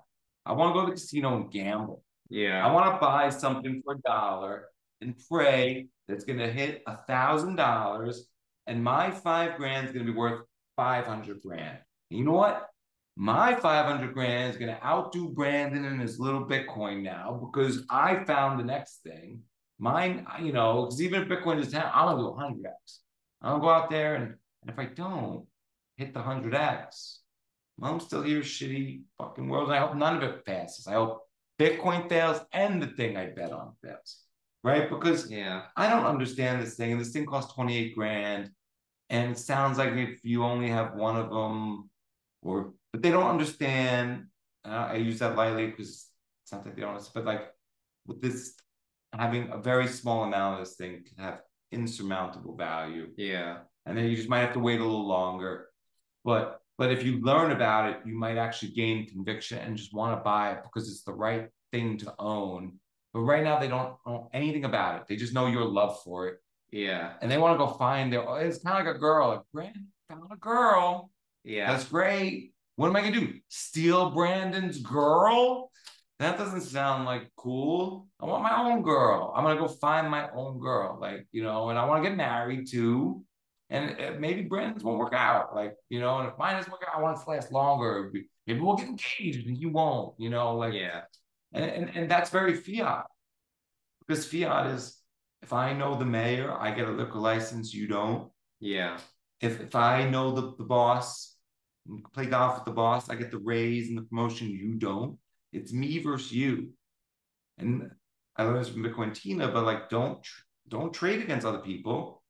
[0.45, 2.01] I want to go to the casino and gamble.
[2.29, 2.65] Yeah.
[2.65, 4.65] I want to buy something for a dollar
[5.01, 8.27] and pray that's going to hit a thousand dollars
[8.67, 10.41] and my five grand is going to be worth
[10.75, 11.77] 500 grand.
[12.09, 12.69] And you know what?
[13.15, 18.23] my 500 grand is going to outdo Brandon and his little Bitcoin now because I
[18.25, 19.41] found the next thing.
[19.79, 22.99] Mine, you know, because even if Bitcoin is 10, I'm going to do 100x.
[23.41, 25.45] I'll go out there and, and if I don't
[25.97, 27.17] hit the 100x,
[27.77, 29.71] well, I'm still here, shitty fucking world.
[29.71, 30.87] I hope none of it passes.
[30.87, 31.21] I hope
[31.59, 34.21] Bitcoin fails and the thing I bet on fails.
[34.63, 34.89] Right?
[34.89, 36.91] Because yeah, I don't understand this thing.
[36.91, 38.49] And this thing costs 28 grand.
[39.09, 41.89] And it sounds like if you only have one of them,
[42.41, 44.25] or but they don't understand.
[44.63, 46.07] Uh, I use that lightly because
[46.43, 47.51] it's not that they don't, but like
[48.07, 48.55] with this
[49.13, 51.41] having a very small amount of this thing can have
[51.71, 53.09] insurmountable value.
[53.17, 53.59] Yeah.
[53.85, 55.67] And then you just might have to wait a little longer.
[56.23, 60.17] But but if you learn about it, you might actually gain conviction and just want
[60.17, 62.79] to buy it because it's the right thing to own.
[63.13, 65.07] But right now they don't know anything about it.
[65.07, 66.39] They just know your love for it.
[66.71, 67.13] Yeah.
[67.21, 69.29] And they want to go find their oh, it's kind of like a girl.
[69.29, 71.11] Like, Brandon found a girl.
[71.45, 71.71] Yeah.
[71.71, 72.51] That's great.
[72.75, 73.33] What am I gonna do?
[73.47, 75.71] Steal Brandon's girl?
[76.19, 78.07] That doesn't sound like cool.
[78.21, 79.33] I want my own girl.
[79.35, 80.97] I'm gonna go find my own girl.
[80.99, 83.23] Like, you know, and I want to get married too.
[83.75, 85.55] And maybe Brandon's won't work out.
[85.55, 88.11] Like, you know, and if mine doesn't work out, I want it to last longer.
[88.47, 91.01] Maybe we'll get engaged and you won't, you know, like yeah.
[91.53, 93.05] And, and, and that's very fiat.
[94.07, 94.97] Because fiat is
[95.41, 98.31] if I know the mayor, I get a liquor license, you don't.
[98.59, 98.97] Yeah.
[99.41, 101.35] If if I know the, the boss,
[102.13, 105.17] play golf with the boss, I get the raise and the promotion, you don't.
[105.53, 106.71] It's me versus you.
[107.57, 107.89] And
[108.35, 110.25] I learned this from Bitcoin Tina, but like don't
[110.67, 112.23] don't trade against other people.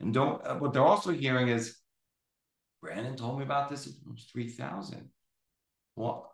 [0.00, 1.78] And don't uh, what they're also hearing is
[2.82, 5.08] Brandon told me about this, it was 3000.
[5.96, 6.30] Well,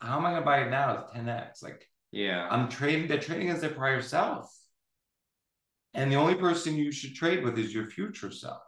[0.00, 0.98] how am I gonna buy it now?
[0.98, 1.62] It's 10x.
[1.62, 4.52] Like yeah, I'm trading, they're trading as their prior self.
[5.94, 8.60] And the only person you should trade with is your future self.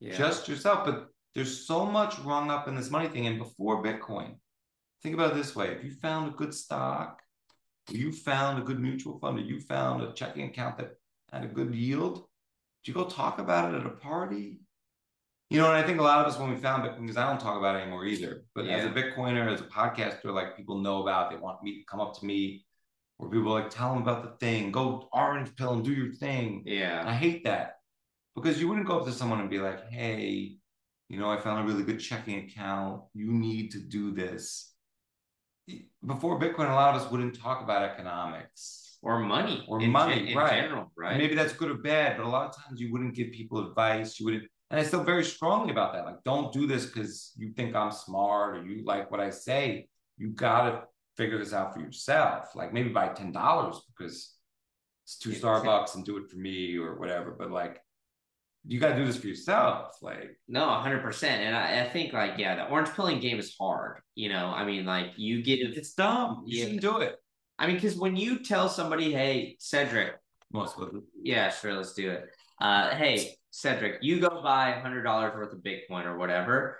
[0.00, 0.16] Yeah.
[0.16, 0.86] Just yourself.
[0.86, 3.26] But there's so much rung up in this money thing.
[3.26, 4.36] And before Bitcoin,
[5.02, 7.20] think about it this way if you found a good stock,
[7.90, 10.92] you found a good mutual fund, or you found a checking account that
[11.30, 12.24] had a good yield,
[12.86, 14.60] did you go talk about it at a party?
[15.50, 17.28] You know, and I think a lot of us when we found Bitcoin, because I
[17.28, 18.44] don't talk about it anymore either.
[18.54, 18.76] But yeah.
[18.76, 22.00] as a Bitcoiner, as a podcaster, like people know about, they want me to come
[22.00, 22.64] up to me,
[23.18, 26.62] or people like tell them about the thing, go orange pill and do your thing.
[26.64, 27.02] Yeah.
[27.04, 27.78] I hate that
[28.36, 30.56] because you wouldn't go up to someone and be like, hey,
[31.08, 33.02] you know, I found a really good checking account.
[33.14, 34.72] You need to do this.
[36.06, 40.36] Before Bitcoin, a lot of us wouldn't talk about economics or money or money, in
[40.36, 40.62] right?
[40.62, 41.12] General, right?
[41.12, 43.64] And maybe that's good or bad, but a lot of times you wouldn't give people
[43.64, 44.18] advice.
[44.18, 46.04] You wouldn't, and I feel very strongly about that.
[46.04, 49.86] Like, don't do this because you think I'm smart or you like what I say.
[50.18, 50.82] You gotta
[51.16, 52.56] figure this out for yourself.
[52.56, 54.34] Like maybe buy ten dollars because
[55.04, 57.30] it's two Starbucks and do it for me or whatever.
[57.38, 57.80] But like
[58.68, 59.98] you got to do this for yourself.
[60.02, 61.22] Like, no, 100%.
[61.22, 64.00] And I, I, think, like, yeah, the orange pilling game is hard.
[64.16, 66.42] You know, I mean, like, you get it's dumb.
[66.46, 66.64] You yeah.
[66.64, 67.16] shouldn't do it.
[67.58, 70.14] I mean, because when you tell somebody, hey, Cedric,
[70.52, 70.90] most of.
[71.22, 72.24] Yeah, sure, let's do it.
[72.60, 76.78] Uh, hey, Cedric, you go buy $100 worth of Bitcoin or whatever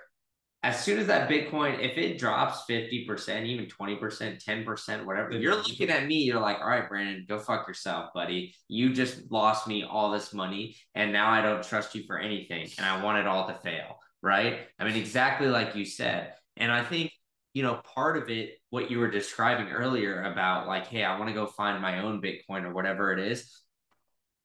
[0.63, 5.89] as soon as that Bitcoin, if it drops 50%, even 20%, 10%, whatever, you're looking
[5.89, 8.55] at me, you're like, all right, Brandon, go fuck yourself, buddy.
[8.67, 12.67] You just lost me all this money, and now I don't trust you for anything,
[12.77, 14.61] and I want it all to fail, right?
[14.79, 16.33] I mean, exactly like you said.
[16.57, 17.11] And I think,
[17.53, 21.29] you know, part of it, what you were describing earlier about like, hey, I want
[21.29, 23.61] to go find my own Bitcoin or whatever it is.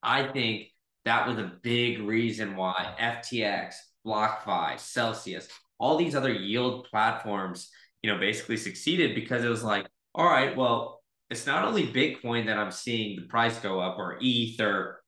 [0.02, 0.68] I think
[1.04, 3.74] that was a big reason why FTX,
[4.06, 5.48] BlockFi, Celsius,
[5.78, 7.70] all these other yield platforms,
[8.02, 12.46] you know, basically succeeded because it was like, all right, well, it's not only Bitcoin
[12.46, 15.02] that I'm seeing the price go up or ETH or,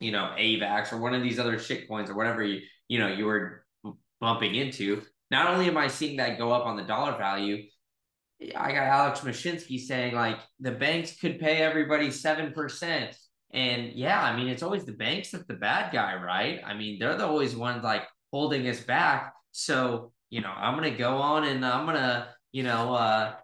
[0.00, 3.08] you know, AVAX or one of these other shit coins or whatever you, you know,
[3.08, 3.64] you were
[4.20, 5.02] bumping into.
[5.30, 7.64] Not only am I seeing that go up on the dollar value,
[8.40, 13.16] I got Alex Mashinsky saying like the banks could pay everybody 7%.
[13.52, 16.60] And yeah, I mean, it's always the banks that's the bad guy, right?
[16.64, 18.02] I mean, they're the always ones like
[18.32, 19.32] holding us back.
[19.52, 23.34] So, you know, I'm to go on and I'm to, you know, uh,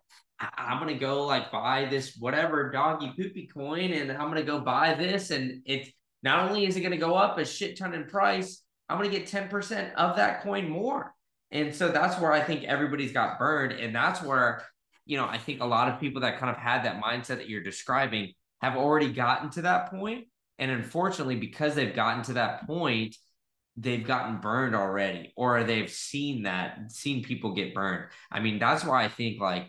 [0.56, 4.94] I'm gonna go like buy this whatever doggy poopy coin, and I'm gonna go buy
[4.94, 5.90] this, and it's
[6.22, 9.26] not only is it gonna go up a shit ton in price, I'm gonna get
[9.26, 11.14] 10% of that coin more.
[11.50, 14.64] And so that's where I think everybody's got burned, and that's where
[15.06, 17.48] you know I think a lot of people that kind of had that mindset that
[17.48, 20.26] you're describing have already gotten to that point,
[20.58, 23.16] and unfortunately, because they've gotten to that point,
[23.76, 28.04] they've gotten burned already or they've seen that seen people get burned.
[28.30, 29.68] I mean that's why i think like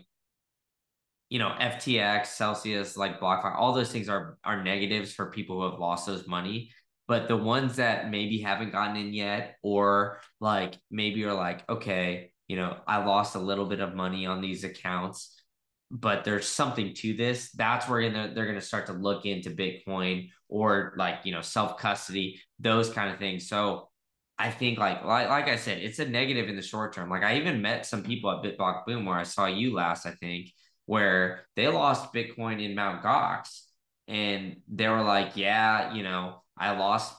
[1.30, 5.70] you know ftx celsius like blockfi all those things are are negatives for people who
[5.70, 6.70] have lost those money.
[7.06, 12.32] But the ones that maybe haven't gotten in yet or like maybe are like okay
[12.54, 15.42] you know i lost a little bit of money on these accounts
[15.90, 20.28] but there's something to this that's where they're, going to start to look into bitcoin
[20.48, 23.88] or like you know self custody those kind of things so
[24.36, 27.08] I think like, like like I said, it's a negative in the short term.
[27.08, 30.10] Like I even met some people at BitBlock Boom where I saw you last, I
[30.10, 30.50] think,
[30.86, 33.60] where they lost Bitcoin in Mount Gox
[34.08, 37.14] and they were like, yeah, you know, I lost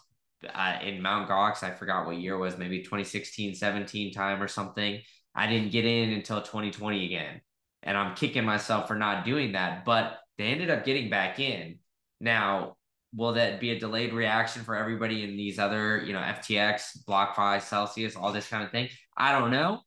[0.53, 1.63] uh, in Mount Gox.
[1.63, 5.01] I forgot what year was, maybe 2016, 17 time or something.
[5.35, 7.41] I didn't get in until 2020 again.
[7.83, 9.85] And I'm kicking myself for not doing that.
[9.85, 11.79] But they ended up getting back in.
[12.19, 12.77] Now,
[13.15, 17.61] will that be a delayed reaction for everybody in these other, you know, FTX, BlockFi,
[17.61, 18.89] Celsius, all this kind of thing?
[19.17, 19.81] I don't know.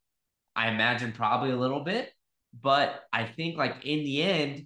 [0.55, 2.11] I imagine probably a little bit,
[2.59, 4.65] but I think like in the end,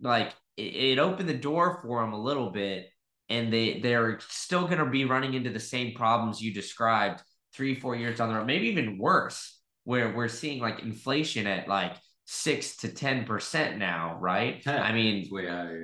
[0.00, 2.88] like it, it opened the door for them a little bit,
[3.28, 7.78] and they they're still going to be running into the same problems you described three
[7.78, 9.53] four years down the road, maybe even worse,
[9.84, 11.92] where we're seeing like inflation at like
[12.26, 14.62] six to ten percent now, right?
[14.62, 14.80] 10.
[14.82, 15.28] I mean,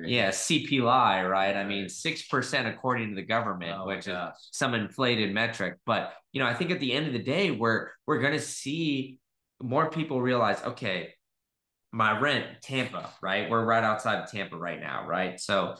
[0.03, 1.55] yeah, CPI, right?
[1.55, 4.17] I mean, six percent according to the government, Oh, which is
[4.51, 5.77] some inflated metric.
[5.85, 9.19] But you know, I think at the end of the day, we're we're gonna see
[9.61, 11.13] more people realize, okay,
[11.91, 13.49] my rent, Tampa, right?
[13.49, 15.39] We're right outside of Tampa right now, right?
[15.39, 15.75] So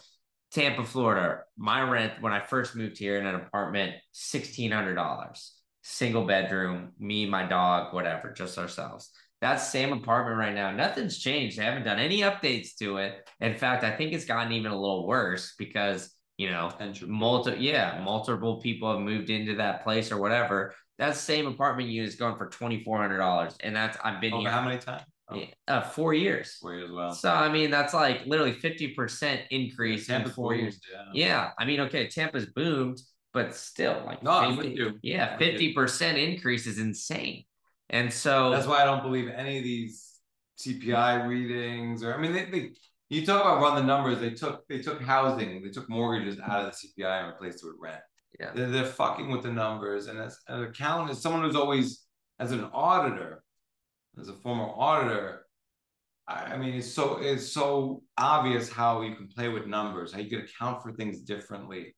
[0.51, 5.53] Tampa, Florida, my rent when I first moved here in an apartment, sixteen hundred dollars,
[5.81, 9.11] single bedroom, me, my dog, whatever, just ourselves.
[9.41, 11.57] That same apartment right now, nothing's changed.
[11.57, 13.27] They haven't done any updates to it.
[13.39, 17.11] In fact, I think it's gotten even a little worse because you know, Entropy.
[17.11, 20.73] multi yeah, multiple people have moved into that place or whatever.
[20.97, 24.33] That same apartment unit is going for twenty four hundred dollars, and that's I've been
[24.33, 25.03] Over here how many times?
[25.29, 26.57] Oh, uh, four years.
[26.59, 27.13] four years well.
[27.13, 30.79] So I mean, that's like literally fifty percent increase in four years.
[31.13, 32.99] Yeah, I mean, okay, Tampa's boomed,
[33.33, 34.99] but still, like, No, I'm 50 with you.
[35.01, 35.51] yeah, I'm with you.
[35.51, 37.45] fifty percent increase is insane.
[37.89, 40.19] And so That's why I don't believe any of these
[40.59, 42.71] CPI readings or I mean they, they
[43.09, 46.65] you talk about run the numbers, they took they took housing, they took mortgages out
[46.65, 48.01] of the CPI and replaced it with rent.
[48.39, 48.51] Yeah.
[48.55, 50.07] They're, they're fucking with the numbers.
[50.07, 52.05] And as an accountant, as someone who's always
[52.39, 53.43] as an auditor,
[54.19, 55.45] as a former auditor,
[56.27, 60.19] I, I mean it's so it's so obvious how you can play with numbers, how
[60.19, 61.95] you can account for things differently.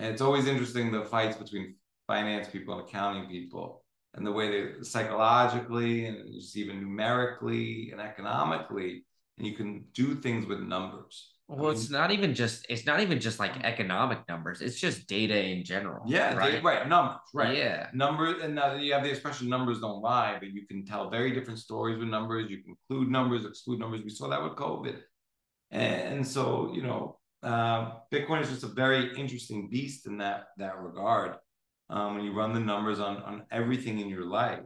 [0.00, 1.74] And it's always interesting the fights between
[2.06, 8.00] finance people and accounting people and the way they psychologically and just even numerically and
[8.00, 9.04] economically
[9.38, 13.18] and you can do things with numbers well, it's not even just it's not even
[13.18, 14.60] just like economic numbers.
[14.62, 16.04] It's just data in general.
[16.06, 16.54] yeah right.
[16.54, 17.88] right, right numbers right Yeah.
[17.92, 21.32] numbers and now you have the expression numbers don't lie but you can tell very
[21.32, 24.98] different stories with numbers you can include numbers exclude numbers we saw that with covid
[25.72, 30.78] and so you know uh, bitcoin is just a very interesting beast in that that
[30.80, 31.36] regard
[31.88, 34.60] um, when you run the numbers on on everything in your life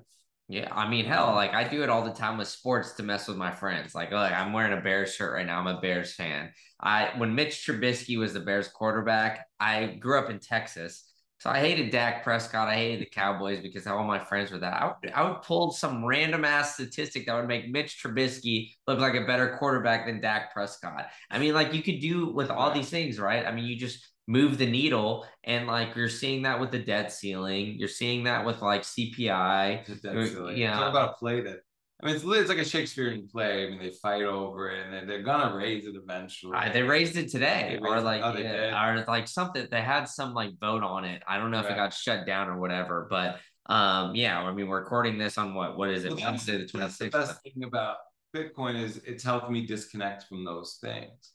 [0.49, 3.29] Yeah, I mean, hell, like I do it all the time with sports to mess
[3.29, 3.95] with my friends.
[3.95, 5.59] Like, like I'm wearing a Bears shirt right now.
[5.59, 6.53] I'm a Bears fan.
[6.79, 11.59] I when Mitch Trubisky was the Bears quarterback, I grew up in Texas, so I
[11.59, 12.69] hated Dak Prescott.
[12.69, 14.73] I hated the Cowboys because all my friends were that.
[14.73, 18.99] I would, I would pull some random ass statistic that would make Mitch Trubisky look
[18.99, 21.07] like a better quarterback than Dak Prescott.
[21.31, 23.47] I mean, like you could do with all these things, right?
[23.47, 27.13] I mean, you just move the needle, and like you're seeing that with the debt
[27.13, 27.77] ceiling.
[27.79, 29.87] You're seeing that with like CPI.
[29.87, 30.61] That's silly.
[30.61, 30.75] yeah.
[30.75, 31.59] Talk about a play that.
[32.03, 33.67] I mean, it's, it's like a Shakespearean play.
[33.67, 36.57] I mean, they fight over it, and they're, they're gonna raise it eventually.
[36.57, 39.67] Uh, they raised it today, They or raised it- like, oh, yeah, or like something.
[39.71, 41.23] They had some like vote on it.
[41.27, 44.43] I don't know if it got shut down or whatever, but um, yeah.
[44.43, 45.79] I mean, we're recording this on what?
[45.79, 46.13] What is it?
[46.13, 47.97] Well, Wednesday the twenty the best thing about
[48.35, 51.31] Bitcoin is it's helped me disconnect from those things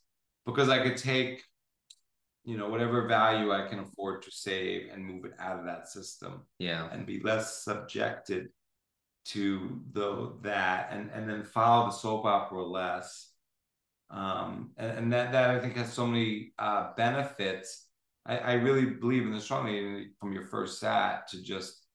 [0.45, 1.41] because I could take,
[2.43, 5.87] you know, whatever value I can afford to save and move it out of that
[5.87, 8.49] system Yeah, and be less subjected
[9.29, 13.31] to the that and and then follow the soap opera less.
[14.09, 17.87] Um and, and that that i think has so many uh benefits.
[18.25, 21.85] I i really believe in this strongly from your first sat to just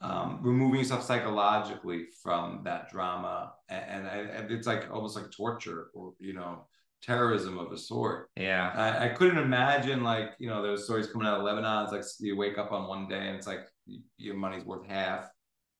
[0.00, 3.54] um removing yourself psychologically from that drama.
[3.68, 6.66] And, and I, and it's like almost like torture or you know
[7.02, 8.30] terrorism of a sort.
[8.36, 11.84] Yeah, I, I couldn't imagine like you know there's stories coming out of Lebanon.
[11.84, 13.66] It's like you wake up on one day and it's like
[14.16, 15.28] your money's worth half,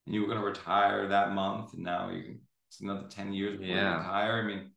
[0.06, 3.58] and you were gonna retire that month, and now you can it's another ten years
[3.58, 3.92] before Yeah.
[3.92, 4.42] you retire.
[4.42, 4.70] I mean,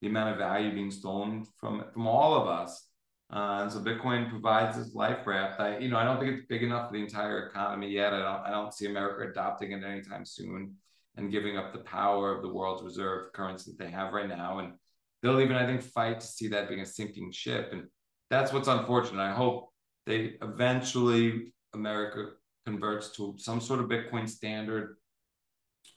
[0.00, 2.88] the amount of value being stolen from from all of us.
[3.30, 5.58] Uh, and so Bitcoin provides this life raft.
[5.60, 8.12] I you know I don't think it's big enough for the entire economy yet.
[8.12, 10.76] I don't I don't see America adopting it anytime soon
[11.16, 14.58] and giving up the power of the world's reserve currency that they have right now.
[14.60, 14.74] And
[15.22, 17.84] they'll even I think fight to see that being a sinking ship, and
[18.30, 19.22] that's what's unfortunate.
[19.22, 19.68] I hope
[20.06, 22.32] they eventually America
[22.66, 24.96] converts to some sort of Bitcoin standard,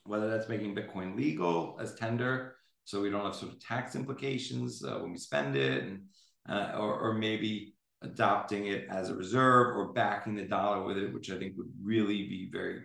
[0.06, 2.56] whether that's making Bitcoin legal as tender,
[2.86, 6.02] so we don't have sort of tax implications uh, when we spend it, and
[6.48, 11.14] uh, or, or maybe adopting it as a reserve or backing the dollar with it,
[11.14, 12.82] which I think would really be very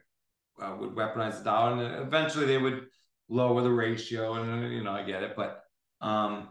[0.60, 2.86] uh, would weaponize the dollar, and eventually they would
[3.28, 4.34] lower the ratio.
[4.34, 5.62] And you know, I get it, but
[6.00, 6.48] um,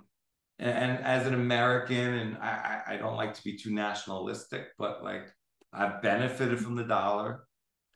[0.60, 5.04] and, and as an American, and I I don't like to be too nationalistic, but
[5.04, 5.28] like
[5.74, 7.46] I've benefited from the dollar,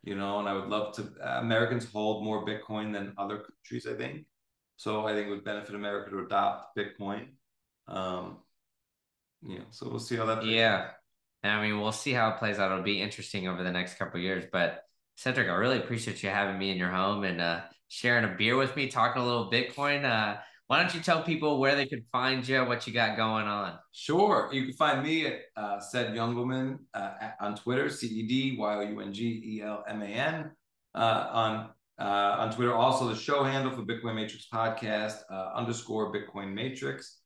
[0.04, 1.10] you know, and I would love to.
[1.22, 4.26] Uh, Americans hold more Bitcoin than other countries, I think.
[4.78, 7.30] So I think it would benefit America to adopt Bitcoin.
[7.88, 8.40] Um,
[9.42, 10.46] you know, so we'll see how that.
[10.46, 10.90] Yeah,
[11.44, 12.72] and I mean, we'll see how it plays out.
[12.72, 14.46] It'll be interesting over the next couple years.
[14.52, 14.84] But
[15.16, 18.56] Cedric, I really appreciate you having me in your home and uh, sharing a beer
[18.56, 20.06] with me, talking a little Bitcoin.
[20.06, 20.38] Uh,
[20.68, 23.78] why don't you tell people where they can find you, what you got going on?
[23.92, 24.50] Sure.
[24.52, 28.76] You can find me at uh, Ced Youngelman uh, on Twitter, C E D Y
[28.76, 30.52] O U N G E L M A N.
[30.96, 31.70] Uh, on
[32.00, 37.20] uh, on Twitter, also the show handle for Bitcoin Matrix Podcast uh, underscore Bitcoin Matrix.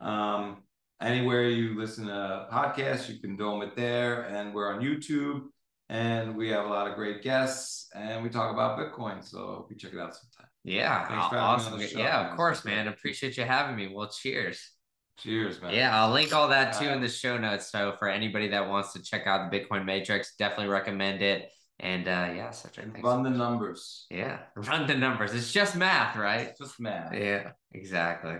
[0.00, 0.62] Um,
[1.00, 4.22] anywhere you listen to podcasts, you can dome it there.
[4.22, 5.42] And we're on YouTube
[5.88, 9.24] and we have a lot of great guests and we talk about Bitcoin.
[9.24, 10.51] So you check it out sometime.
[10.64, 11.06] Yeah.
[11.10, 11.80] awesome.
[11.80, 12.88] Yeah, of course, man.
[12.88, 13.92] Appreciate you having me.
[13.92, 14.70] Well, cheers.
[15.18, 15.74] Cheers, man.
[15.74, 17.70] Yeah, I'll link all that too in the show notes.
[17.70, 21.48] So for anybody that wants to check out the Bitcoin Matrix, definitely recommend it.
[21.80, 23.02] And uh yeah, such a thing.
[23.02, 24.06] Run the numbers.
[24.10, 24.38] Yeah.
[24.56, 25.34] Run the numbers.
[25.34, 26.48] It's just math, right?
[26.48, 27.12] It's just math.
[27.12, 28.36] Yeah, exactly.